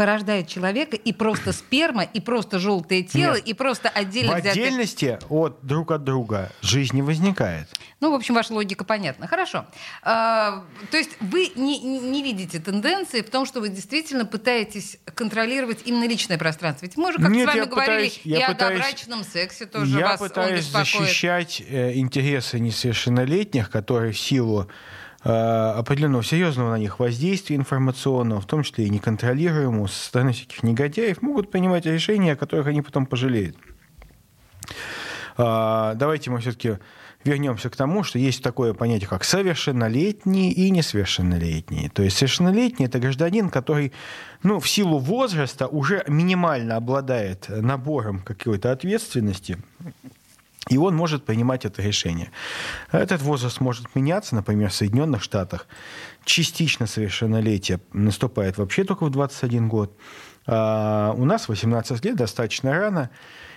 [0.00, 3.48] порождает человека и просто сперма, и просто желтое тело, Нет.
[3.48, 7.68] и просто отдельно В отдельности от друг от друга жизнь не возникает.
[8.00, 9.26] Ну, в общем, ваша логика понятна.
[9.26, 9.66] Хорошо.
[10.02, 15.80] А, то есть вы не, не видите тенденции в том, что вы действительно пытаетесь контролировать
[15.84, 16.86] именно личное пространство.
[16.86, 20.06] Ведь мы же как Нет, с вами говорили пытаюсь, и о добрачном сексе тоже я
[20.06, 24.66] вас пытаюсь защищать э, интересы несовершеннолетних, которые в силу
[25.22, 31.20] определенного серьезного на них воздействия информационного, в том числе и неконтролируемого со стороны всяких негодяев,
[31.20, 33.56] могут принимать решения, о которых они потом пожалеют.
[35.36, 36.78] А, давайте мы все-таки
[37.24, 41.90] вернемся к тому, что есть такое понятие, как совершеннолетние и несовершеннолетние.
[41.90, 43.92] То есть совершеннолетний– это гражданин, который
[44.42, 49.58] ну, в силу возраста уже минимально обладает набором какой-то ответственности,
[50.68, 52.30] и он может принимать это решение.
[52.92, 55.66] Этот возраст может меняться, например, в Соединенных Штатах.
[56.24, 59.96] Частично совершеннолетие наступает вообще только в 21 год.
[60.46, 63.10] А у нас 18 лет достаточно рано.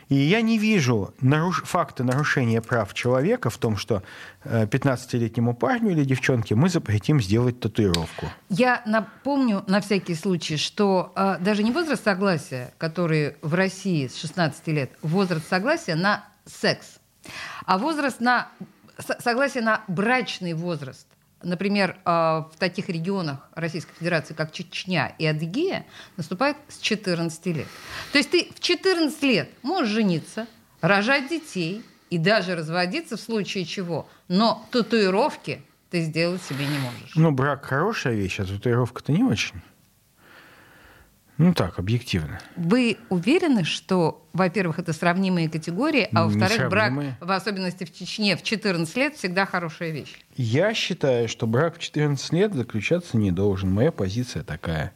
[0.09, 1.63] И я не вижу наруш...
[1.63, 4.03] факта нарушения прав человека в том, что
[4.45, 8.27] 15-летнему э, парню или девчонке мы запретим сделать татуировку.
[8.49, 14.17] Я напомню на всякий случай, что э, даже не возраст согласия, который в России с
[14.17, 16.99] 16 лет, возраст согласия на секс.
[17.65, 18.49] А возраст на
[19.19, 21.07] согласие на брачный возраст,
[21.41, 25.85] например, а, в таких регионах Российской Федерации, как Чечня и Адыгея,
[26.17, 27.67] наступает с 14 лет.
[28.11, 30.47] То есть ты в 14 лет можешь жениться,
[30.81, 37.15] рожать детей и даже разводиться в случае чего, но татуировки ты сделать себе не можешь.
[37.15, 39.61] Ну, брак хорошая вещь, а татуировка-то не очень.
[41.37, 42.39] Ну так, объективно.
[42.55, 48.43] Вы уверены, что, во-первых, это сравнимые категории, а во-вторых, брак, в особенности в Чечне, в
[48.43, 50.15] 14 лет всегда хорошая вещь?
[50.35, 53.71] Я считаю, что брак в 14 лет заключаться не должен.
[53.71, 54.93] Моя позиция такая.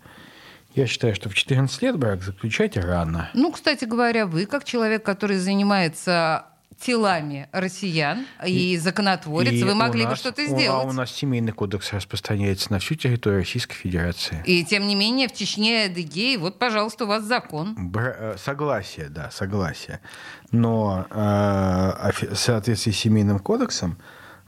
[0.76, 3.32] Я считаю, что в 14 лет брак заключать рано.
[3.34, 6.46] Ну, кстати говоря, вы, как человек, который занимается
[6.80, 10.84] телами россиян и, и законотворец, вы могли нас, бы что-то сделать.
[10.86, 14.42] А у нас семейный кодекс распространяется на всю территорию Российской Федерации.
[14.46, 17.76] И тем не менее в Чечне, Адыгее, вот, пожалуйста, у вас закон.
[17.78, 20.00] Бра- э, согласие, да, согласие.
[20.52, 23.98] Но э, в соответствии с семейным кодексом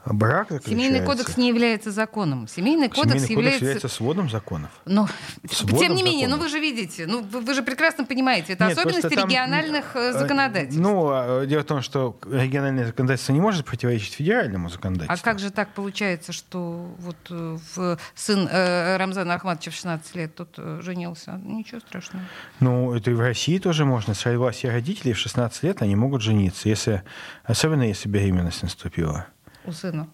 [0.06, 0.70] брак заключается...
[0.70, 2.48] Семейный кодекс не является законом.
[2.48, 3.36] Семейный кодекс, Семейный является...
[3.36, 4.70] кодекс является сводом законов.
[4.86, 5.08] Но,
[5.50, 6.52] Сводом тем не менее, ну законов.
[6.52, 10.10] вы же видите, ну вы, вы же прекрасно понимаете, это Нет, особенности там, региональных э,
[10.10, 10.80] э, законодательств.
[10.80, 15.24] Ну, э, дело в том, что региональное законодательство не может противоречить федеральному а законодательству.
[15.24, 20.56] как же так получается, что вот в, сын э, Рамзана Ахматовича в 16 лет тут
[20.82, 21.40] женился?
[21.44, 22.24] Ничего страшного.
[22.60, 24.14] Ну, это и в России тоже можно.
[24.14, 27.02] С согласия родителей в 16 лет они могут жениться, если,
[27.44, 29.26] особенно если беременность наступила.
[29.70, 30.08] У сына.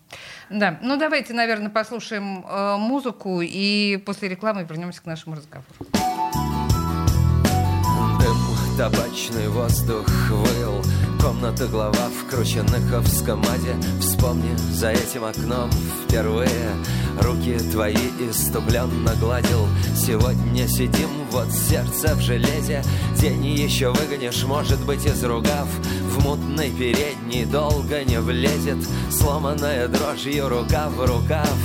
[0.50, 5.66] Да, ну давайте, наверное, послушаем э, музыку и после рекламы вернемся к нашему разговору.
[8.20, 8.36] Дым,
[8.76, 10.82] табачный воздух выл
[11.26, 13.74] Комната глава в Крученыховском аде.
[13.98, 15.68] Вспомни за этим окном
[16.04, 16.70] впервые.
[17.20, 17.96] Руки твои
[18.30, 19.66] иступленно гладил.
[19.96, 22.84] Сегодня сидим, вот сердце в железе.
[23.20, 25.66] День еще выгонишь, может быть, из ругав.
[26.16, 28.78] В мутной передней долго не влезет.
[29.10, 31.58] Сломанная дрожью рука в рукав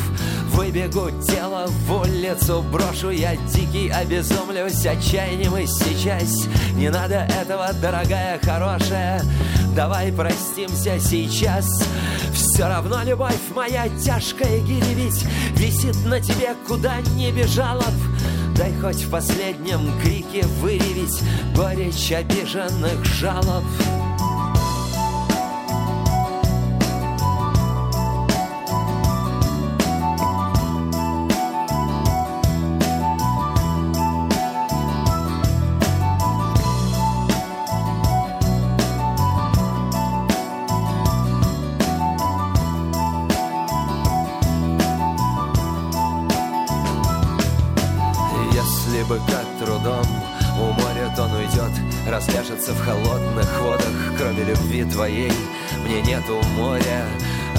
[0.51, 6.47] Выбегу тело в улицу брошу Я дикий обезумлюсь отчаянием и сейчас.
[6.73, 9.21] Не надо этого, дорогая, хорошая.
[9.73, 11.65] Давай простимся сейчас.
[12.33, 18.57] Все равно любовь моя тяжкая гири ведь Висит на тебе, куда не бежала б.
[18.57, 21.21] Дай хоть в последнем крике выревить
[21.55, 23.63] Горечь обиженных жалоб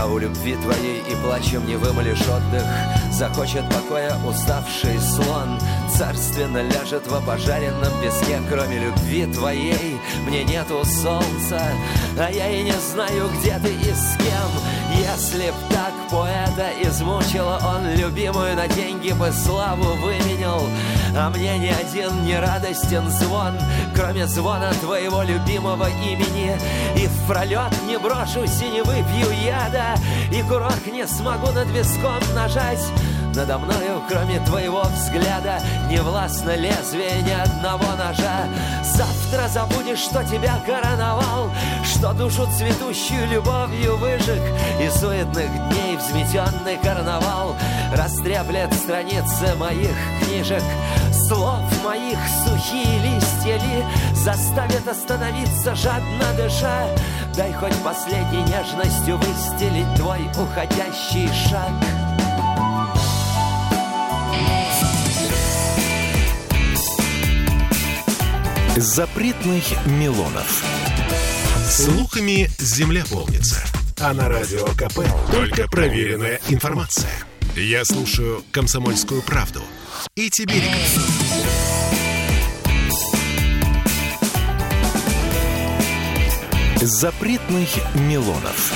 [0.02, 2.64] А у любви твоей и плачем не вымолишь отдых.
[3.12, 5.60] Захочет покоя уставший слон.
[5.96, 8.40] Царственно ляжет в опожаренном песке.
[8.50, 11.62] Кроме любви твоей мне нету солнца.
[12.18, 14.50] А я и не знаю, где ты и с кем.
[14.98, 20.62] Если б так поэта измучила Он любимую на деньги бы славу выменял
[21.14, 23.59] А мне ни один не радостен звон
[23.94, 26.57] Кроме звона твоего любимого имени.
[26.97, 29.95] И в пролет не брошусь и не выпью яда
[30.30, 32.91] И курок не смогу над виском нажать
[33.35, 38.47] надо мною, кроме твоего взгляда, Не властно лезвие ни одного ножа.
[38.85, 41.51] Завтра забудешь, что тебя короновал,
[41.85, 44.43] Что душу цветущую любовью выжег,
[44.80, 47.57] И суетных дней взметенный карнавал
[47.95, 50.62] Растреплет страницы моих книжек,
[51.12, 56.87] Слов моих сухие листья ли Заставят остановиться, жадно дыша,
[57.35, 62.01] Дай хоть последней нежностью выстелить Твой уходящий шаг.
[68.77, 70.64] Запретных Милонов.
[71.68, 73.62] Слухами земля полнится.
[74.01, 75.01] А на радио КП
[75.31, 77.12] только проверенная информация.
[77.55, 79.61] Я слушаю «Комсомольскую правду».
[80.14, 81.07] И тебе рекомендую.
[86.81, 88.73] Запретных Милонов.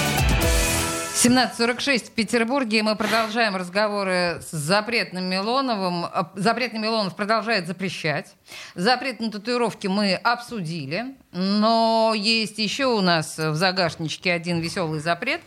[1.26, 2.84] 17.46 в Петербурге.
[2.84, 6.04] Мы продолжаем разговоры с запретным Милоновым.
[6.04, 8.32] А, Запретный Милонов продолжает запрещать.
[8.76, 11.16] Запрет на татуировки мы обсудили.
[11.32, 15.40] Но есть еще у нас в загашничке один веселый запрет.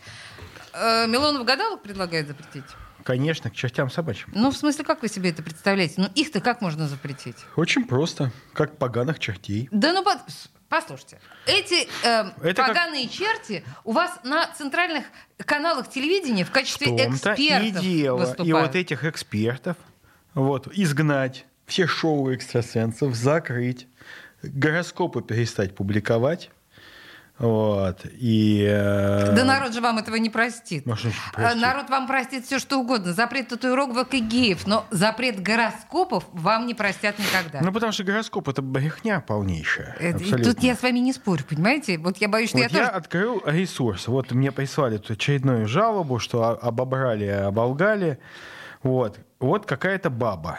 [0.74, 2.64] Э, Милонов гадалок предлагает запретить?
[3.02, 4.30] Конечно, к чертям собачьим.
[4.34, 5.94] Ну, в смысле, как вы себе это представляете?
[5.96, 7.36] Ну, их-то как можно запретить?
[7.56, 9.66] Очень просто, как поганых чертей.
[9.72, 10.18] Да ну, под-
[10.70, 15.04] послушайте, эти э, Это как- поганые черти у вас на центральных
[15.44, 18.16] каналах телевидения в качестве В том-то и экспертов дело.
[18.16, 18.66] И выступают.
[18.68, 19.76] вот этих экспертов
[20.32, 23.86] вот, изгнать, все шоу экстрасенсов закрыть,
[24.42, 26.50] гороскопы перестать публиковать.
[27.40, 28.66] Вот, и...
[28.70, 30.84] э, Да народ же вам этого не простит.
[30.84, 31.62] Ну, а что ж А, простит?
[31.62, 33.14] Народ вам простит все, что угодно.
[33.14, 34.66] Запрет татуировок и геев.
[34.66, 37.60] Но запрет гороскопов вам не простят никогда.
[37.62, 39.96] Ну, потому что гороскоп— это брехня полнейшая.
[39.98, 40.52] Это- абсолютно.
[40.52, 41.96] тут я с вами не спорю, понимаете?
[41.96, 42.90] Вот я боюсь, что Вот я, я тоже...
[42.98, 44.06] открыл ресурс.
[44.06, 48.18] Вот мне прислали тут очередную жалобу, что обобрали, оболгали.
[48.82, 50.58] Вот, вот какая-то баба.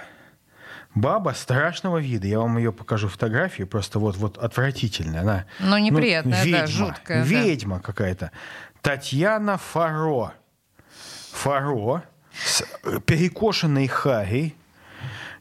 [0.94, 2.28] Баба страшного вида.
[2.28, 3.68] Я вам ее покажу фотографию.
[3.68, 5.22] Просто вот, вот отвратительная.
[5.22, 7.24] Она, Ну, неприятная, ведьма, да, жуткая.
[7.24, 7.30] да.
[7.30, 8.32] Ведьма какая-то.
[8.82, 10.34] Татьяна Фаро.
[11.32, 14.56] Фаро с э, перекошенной харей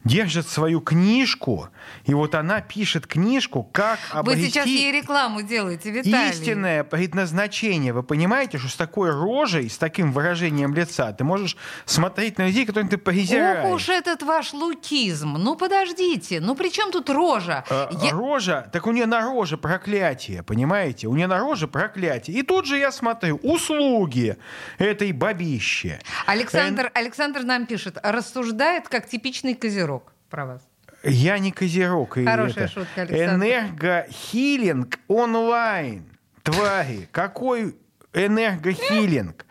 [0.05, 1.69] держит свою книжку,
[2.05, 6.31] и вот она пишет книжку, как Вы обрести сейчас ей рекламу делаете, Виталий.
[6.31, 7.93] истинное предназначение.
[7.93, 12.67] Вы понимаете, что с такой рожей, с таким выражением лица ты можешь смотреть на людей,
[12.67, 13.65] которых ты презираешь.
[13.67, 15.35] Ох уж этот ваш лукизм.
[15.39, 16.41] Ну, подождите.
[16.41, 17.65] Ну, при чем тут рожа?
[17.71, 21.07] А, Я- Рожа, так у нее на роже проклятие, понимаете?
[21.09, 22.37] У нее на роже проклятие.
[22.39, 24.37] И тут же я смотрю, услуги
[24.79, 26.01] этой бабище.
[26.27, 30.63] Александр, Александр нам пишет, рассуждает как типичный козерог про вас.
[31.03, 32.15] Я не козерог.
[32.15, 32.69] Хорошая это.
[32.69, 33.47] шутка, Александр.
[33.47, 36.05] Энергохилинг онлайн.
[36.43, 37.77] Твари, какой
[38.13, 39.47] энергохилинг?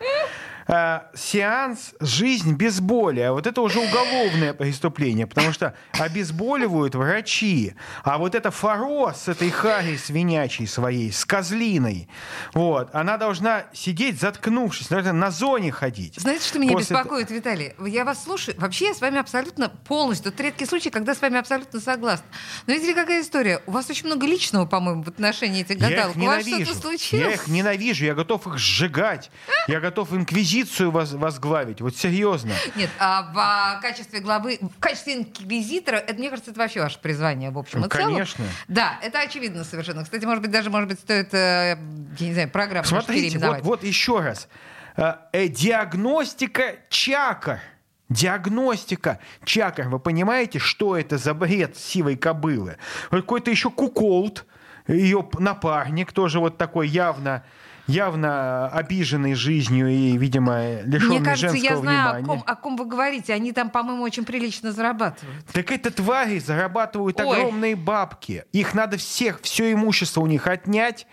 [0.66, 3.20] А, сеанс «Жизнь без боли».
[3.20, 7.74] А вот это уже уголовное преступление, потому что обезболивают врачи.
[8.04, 12.08] А вот эта фаро с этой хари свинячей своей, с козлиной,
[12.54, 16.14] вот, она должна сидеть, заткнувшись, наверное, на зоне ходить.
[16.16, 17.74] Знаете, что меня После беспокоит, Виталий?
[17.84, 18.54] Я вас слушаю.
[18.58, 20.32] Вообще я с вами абсолютно полностью.
[20.32, 22.26] Это редкий случай, когда с вами абсолютно согласна.
[22.66, 23.60] Но видите какая история?
[23.66, 26.16] У вас очень много личного, по-моему, в отношении этих Я гадалок.
[26.16, 26.70] их У вас ненавижу.
[26.72, 27.24] что-то случилось?
[27.26, 28.04] Я их ненавижу.
[28.04, 29.30] Я готов их сжигать.
[29.68, 30.12] Я готов
[30.60, 31.80] инквизицию воз- возглавить.
[31.80, 32.52] Вот серьезно.
[32.76, 36.98] Нет, а в а, качестве главы, в качестве инквизитора, это, мне кажется, это вообще ваше
[37.00, 38.06] призвание в общем Ну, и целом.
[38.12, 38.44] конечно.
[38.68, 40.04] Да, это очевидно совершенно.
[40.04, 41.78] Кстати, может быть, даже, может быть, стоит, э,
[42.18, 44.48] я не знаю, программу Смотрите, вот, вот еще раз.
[44.96, 47.60] Э, э, диагностика чакр.
[48.08, 49.88] Диагностика чакр.
[49.88, 52.76] Вы понимаете, что это за бред сивой кобылы?
[53.10, 54.46] Какой-то еще куколд,
[54.88, 57.44] ее напарник, тоже вот такой явно
[57.90, 62.26] явно обиженный жизнью и, видимо, лишенный Мне кажется, женского я знаю, о внимания.
[62.26, 63.32] ком, о ком вы говорите.
[63.34, 65.44] Они там, по-моему, очень прилично зарабатывают.
[65.52, 67.26] Так это твари зарабатывают Ой.
[67.36, 68.44] огромные бабки.
[68.52, 71.06] Их надо всех, все имущество у них отнять.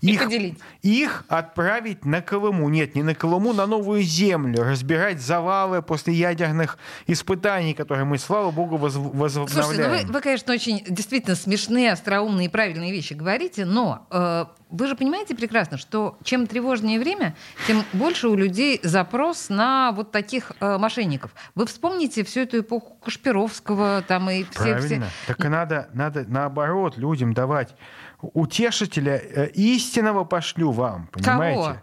[0.00, 0.58] И их, поделить.
[0.82, 2.68] Их отправить на Колыму.
[2.68, 4.62] Нет, не на Колыму, на новую землю.
[4.62, 9.48] Разбирать завалы после ядерных испытаний, которые мы, слава богу, воз- возобновляем.
[9.64, 14.46] Слушайте, ну вы, вы, конечно, очень действительно смешные, остроумные и правильные вещи говорите, но э,
[14.72, 20.10] вы же понимаете прекрасно, что чем тревожнее время, тем больше у людей запрос на вот
[20.10, 21.32] таких э, мошенников.
[21.54, 24.72] Вы вспомните всю эту эпоху Кашпировского там и все...
[24.72, 25.06] Правильно.
[25.06, 25.34] все...
[25.34, 27.74] Так и надо, надо наоборот людям давать
[28.20, 31.82] утешителя э, истинного пошлю вам, понимаете?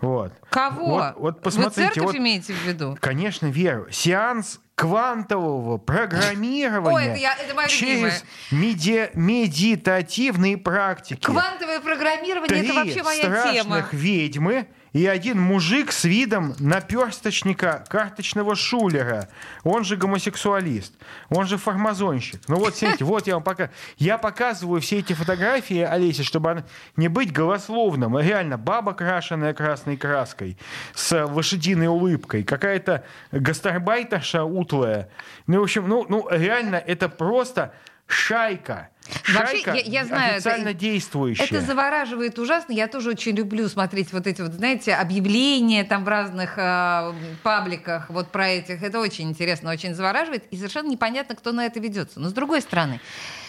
[0.00, 0.32] Вот.
[0.50, 0.86] Кого?
[0.86, 2.98] Вот, вот Вы посмотрите, церковь вот, имеете в виду?
[3.00, 3.88] Конечно, верю.
[3.90, 11.20] Сеанс квантового программирования Ой, это я- это через меди- медитативные практики.
[11.24, 13.88] Квантовое программирование Три это вообще моя страшных тема.
[13.92, 14.66] ведьмы
[14.96, 19.28] и один мужик с видом наперсточника карточного шулера.
[19.62, 20.94] Он же гомосексуалист.
[21.28, 22.40] Он же фармазонщик.
[22.48, 23.68] Ну вот, смотрите, вот я вам пока...
[23.98, 26.64] Я показываю все эти фотографии, Олеся, чтобы она-
[26.96, 28.18] не быть голословным.
[28.18, 30.56] Реально, баба, крашенная красной краской,
[30.94, 35.10] с лошадиной улыбкой, какая-то гастарбайтерша утлая.
[35.46, 37.74] Ну, в общем, ну, ну реально, это просто
[38.06, 38.88] шайка.
[39.32, 41.44] Вообще, Шайка я- я знаю, это- официально действующая.
[41.44, 42.72] Это завораживает ужасно.
[42.72, 47.12] Я тоже очень люблю смотреть вот эти вот, знаете, объявления там в разных э,
[47.44, 48.82] пабликах вот про этих.
[48.82, 50.42] Это очень интересно, очень завораживает.
[50.50, 52.18] И совершенно непонятно, кто на это ведется.
[52.18, 53.00] Но с другой стороны,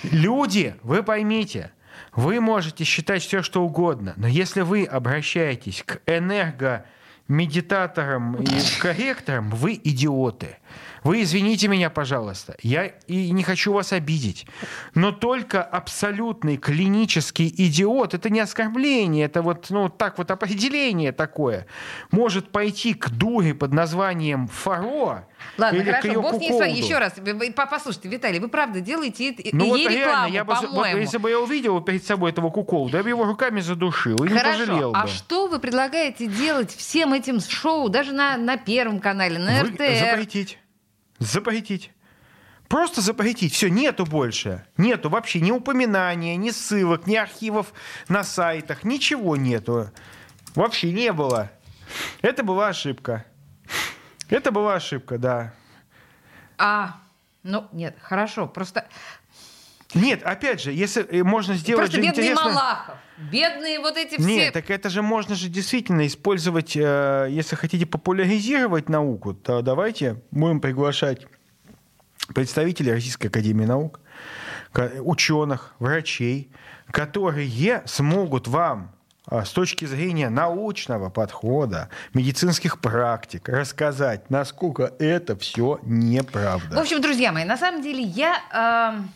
[0.03, 1.72] Люди, вы поймите,
[2.14, 8.47] вы можете считать все, что угодно, но если вы обращаетесь к энергомедитаторам и
[8.80, 10.58] корректорам, вы идиоты.
[11.08, 14.45] Вы извините меня, пожалуйста, я и не хочу вас обидеть,
[14.93, 21.66] но только абсолютный клинический идиот, это не оскорбление, это вот, ну, так вот определение такое,
[22.12, 25.26] может пойти к дуре под названием Фаро
[25.58, 26.72] ладно, или хорошо, бог с ней с вами.
[26.72, 26.86] куколду.
[26.86, 27.14] Еще раз,
[27.55, 30.99] послушайте, Виталий, вы правда делаете Ну и вот ей реально, рекламу, я бы, вот по-моему.
[30.99, 34.38] если бы я увидел перед собой этого куколда, я бы его руками задушил и не
[34.38, 34.97] Хорошо, пожалел бы.
[34.97, 39.70] а что вы предлагаете делать всем этим шоу, даже на, на Первом канале, на Вы-
[39.70, 39.99] РТР?
[40.12, 40.58] Запретить.
[41.20, 41.91] Запретить.
[42.68, 43.53] Просто запретить.
[43.53, 44.65] Все, нету больше.
[44.78, 47.74] Нету вообще ни упоминания, ни ссылок, ни архивов
[48.09, 48.84] на сайтах.
[48.84, 49.89] Ничего нету.
[50.55, 51.49] Вообще не было.
[52.22, 53.26] Это была ошибка.
[54.30, 55.53] Это была ошибка, да.
[56.57, 56.97] А,
[57.43, 58.88] ну, нет, хорошо, просто...
[59.99, 62.49] Нет, опять же, если э, можно сделать Просто же бедный интересно...
[62.49, 62.95] Малахов,
[63.31, 64.25] бедные вот эти все...
[64.25, 70.21] Нет, так это же можно же действительно использовать, э, если хотите популяризировать науку, то давайте
[70.31, 71.27] будем приглашать
[72.33, 73.99] представителей Российской Академии Наук,
[74.99, 76.51] ученых, врачей,
[76.91, 78.97] которые смогут вам
[79.29, 86.77] а, с точки зрения научного подхода, медицинских практик, рассказать, насколько это все неправда.
[86.77, 88.41] В общем, друзья мои, на самом деле я...
[88.53, 89.07] Э...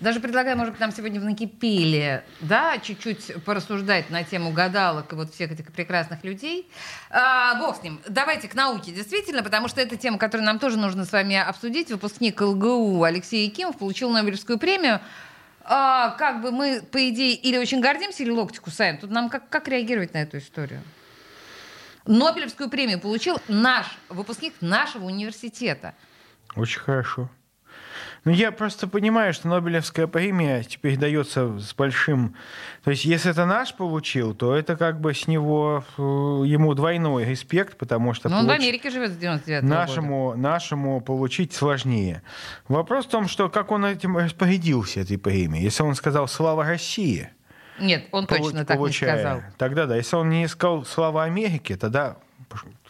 [0.00, 5.16] Даже предлагаю, может быть, нам сегодня в накипели, да, чуть-чуть порассуждать на тему гадалок и
[5.16, 6.70] вот всех этих прекрасных людей.
[7.10, 8.00] А, бог с ним.
[8.08, 11.90] Давайте к науке, действительно, потому что это тема, которую нам тоже нужно с вами обсудить.
[11.90, 15.00] Выпускник ЛГУ Алексей Якимов получил Нобелевскую премию
[15.64, 18.98] а, как бы мы, по идее, или очень гордимся, или локти кусаем.
[18.98, 20.80] Тут нам как, как реагировать на эту историю?
[22.06, 25.94] Нобелевскую премию получил наш выпускник нашего университета.
[26.54, 27.28] Очень хорошо.
[28.28, 32.34] Ну, я просто понимаю, что Нобелевская премия теперь дается с большим...
[32.84, 37.24] То есть, если это наш получил, то это как бы с него э, ему двойной
[37.24, 38.28] респект, потому что...
[38.28, 38.58] Но он получ...
[38.58, 40.40] в Америке живет с 99 -го нашему, года.
[40.40, 42.20] Нашему получить сложнее.
[42.68, 45.64] Вопрос в том, что как он этим распорядился, этой премией.
[45.64, 47.30] Если он сказал «Слава России»,
[47.80, 49.40] нет, он точно так не сказал.
[49.56, 49.96] Тогда да.
[49.96, 52.18] Если он не сказал «Слава Америке», тогда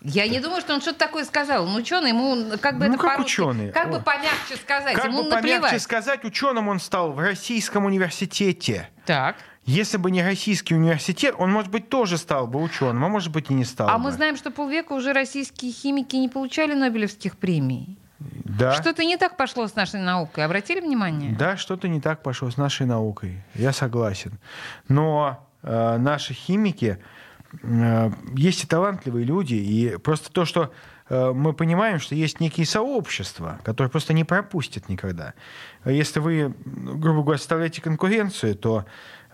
[0.03, 1.65] я не думаю, что он что-то такое сказал.
[1.65, 3.73] Он ученый, ему как бы ну, это как ученый?
[3.73, 5.61] Как бы помягче сказать, как ему бы наплевать.
[5.63, 8.89] помягче сказать, ученым он стал в Российском университете.
[9.07, 9.37] Так.
[9.65, 13.51] Если бы не российский университет, он, может быть, тоже стал бы ученым, а может быть
[13.51, 13.89] и не стал.
[13.91, 14.05] А бы.
[14.05, 17.99] мы знаем, что полвека уже российские химики не получали Нобелевских премий.
[18.19, 18.73] Да.
[18.73, 20.45] Что-то не так пошло с нашей наукой.
[20.45, 21.37] Обратили внимание?
[21.37, 23.43] Да, что-то не так пошло с нашей наукой.
[23.55, 24.39] Я согласен.
[24.89, 26.99] Но э, наши химики
[28.35, 30.73] есть и талантливые люди, и просто то, что
[31.09, 35.35] э, мы понимаем, что есть некие сообщества, которые просто не пропустят никогда.
[35.85, 38.85] Если вы, грубо говоря, составляете конкуренцию, то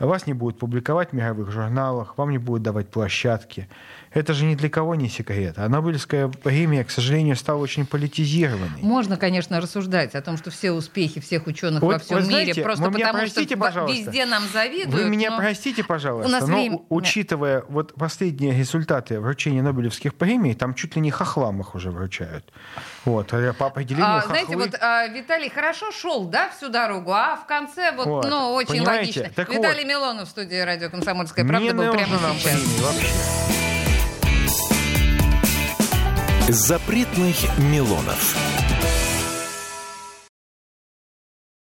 [0.06, 3.68] вас не будут публиковать в мировых журналах, вам не будут давать площадки.
[4.12, 5.54] Это же ни для кого не секрет.
[5.56, 8.80] А Нобелевская премия, к сожалению, стала очень политизированной.
[8.80, 12.62] Можно, конечно, рассуждать о том, что все успехи всех ученых вот, во всем знаете, мире
[12.62, 14.94] просто потому, простите, что везде нам завидуют.
[14.94, 16.78] Вы меня простите, пожалуйста, у нас но время...
[16.88, 22.52] учитывая вот последние результаты вручения Нобелевских премий, там чуть ли не хохлам их уже вручают.
[23.04, 24.44] Вот, а по определению а, хохлы...
[24.44, 28.52] Знаете, вот а, Виталий хорошо шел, да, всю дорогу, а в конце вот, вот ну,
[28.54, 29.20] очень понимаете?
[29.20, 29.34] логично.
[29.34, 32.60] Так Виталий вот, Милонов в студии радио «Комсомольская правда» был прямо сейчас.
[36.48, 38.63] Запретных Милонов.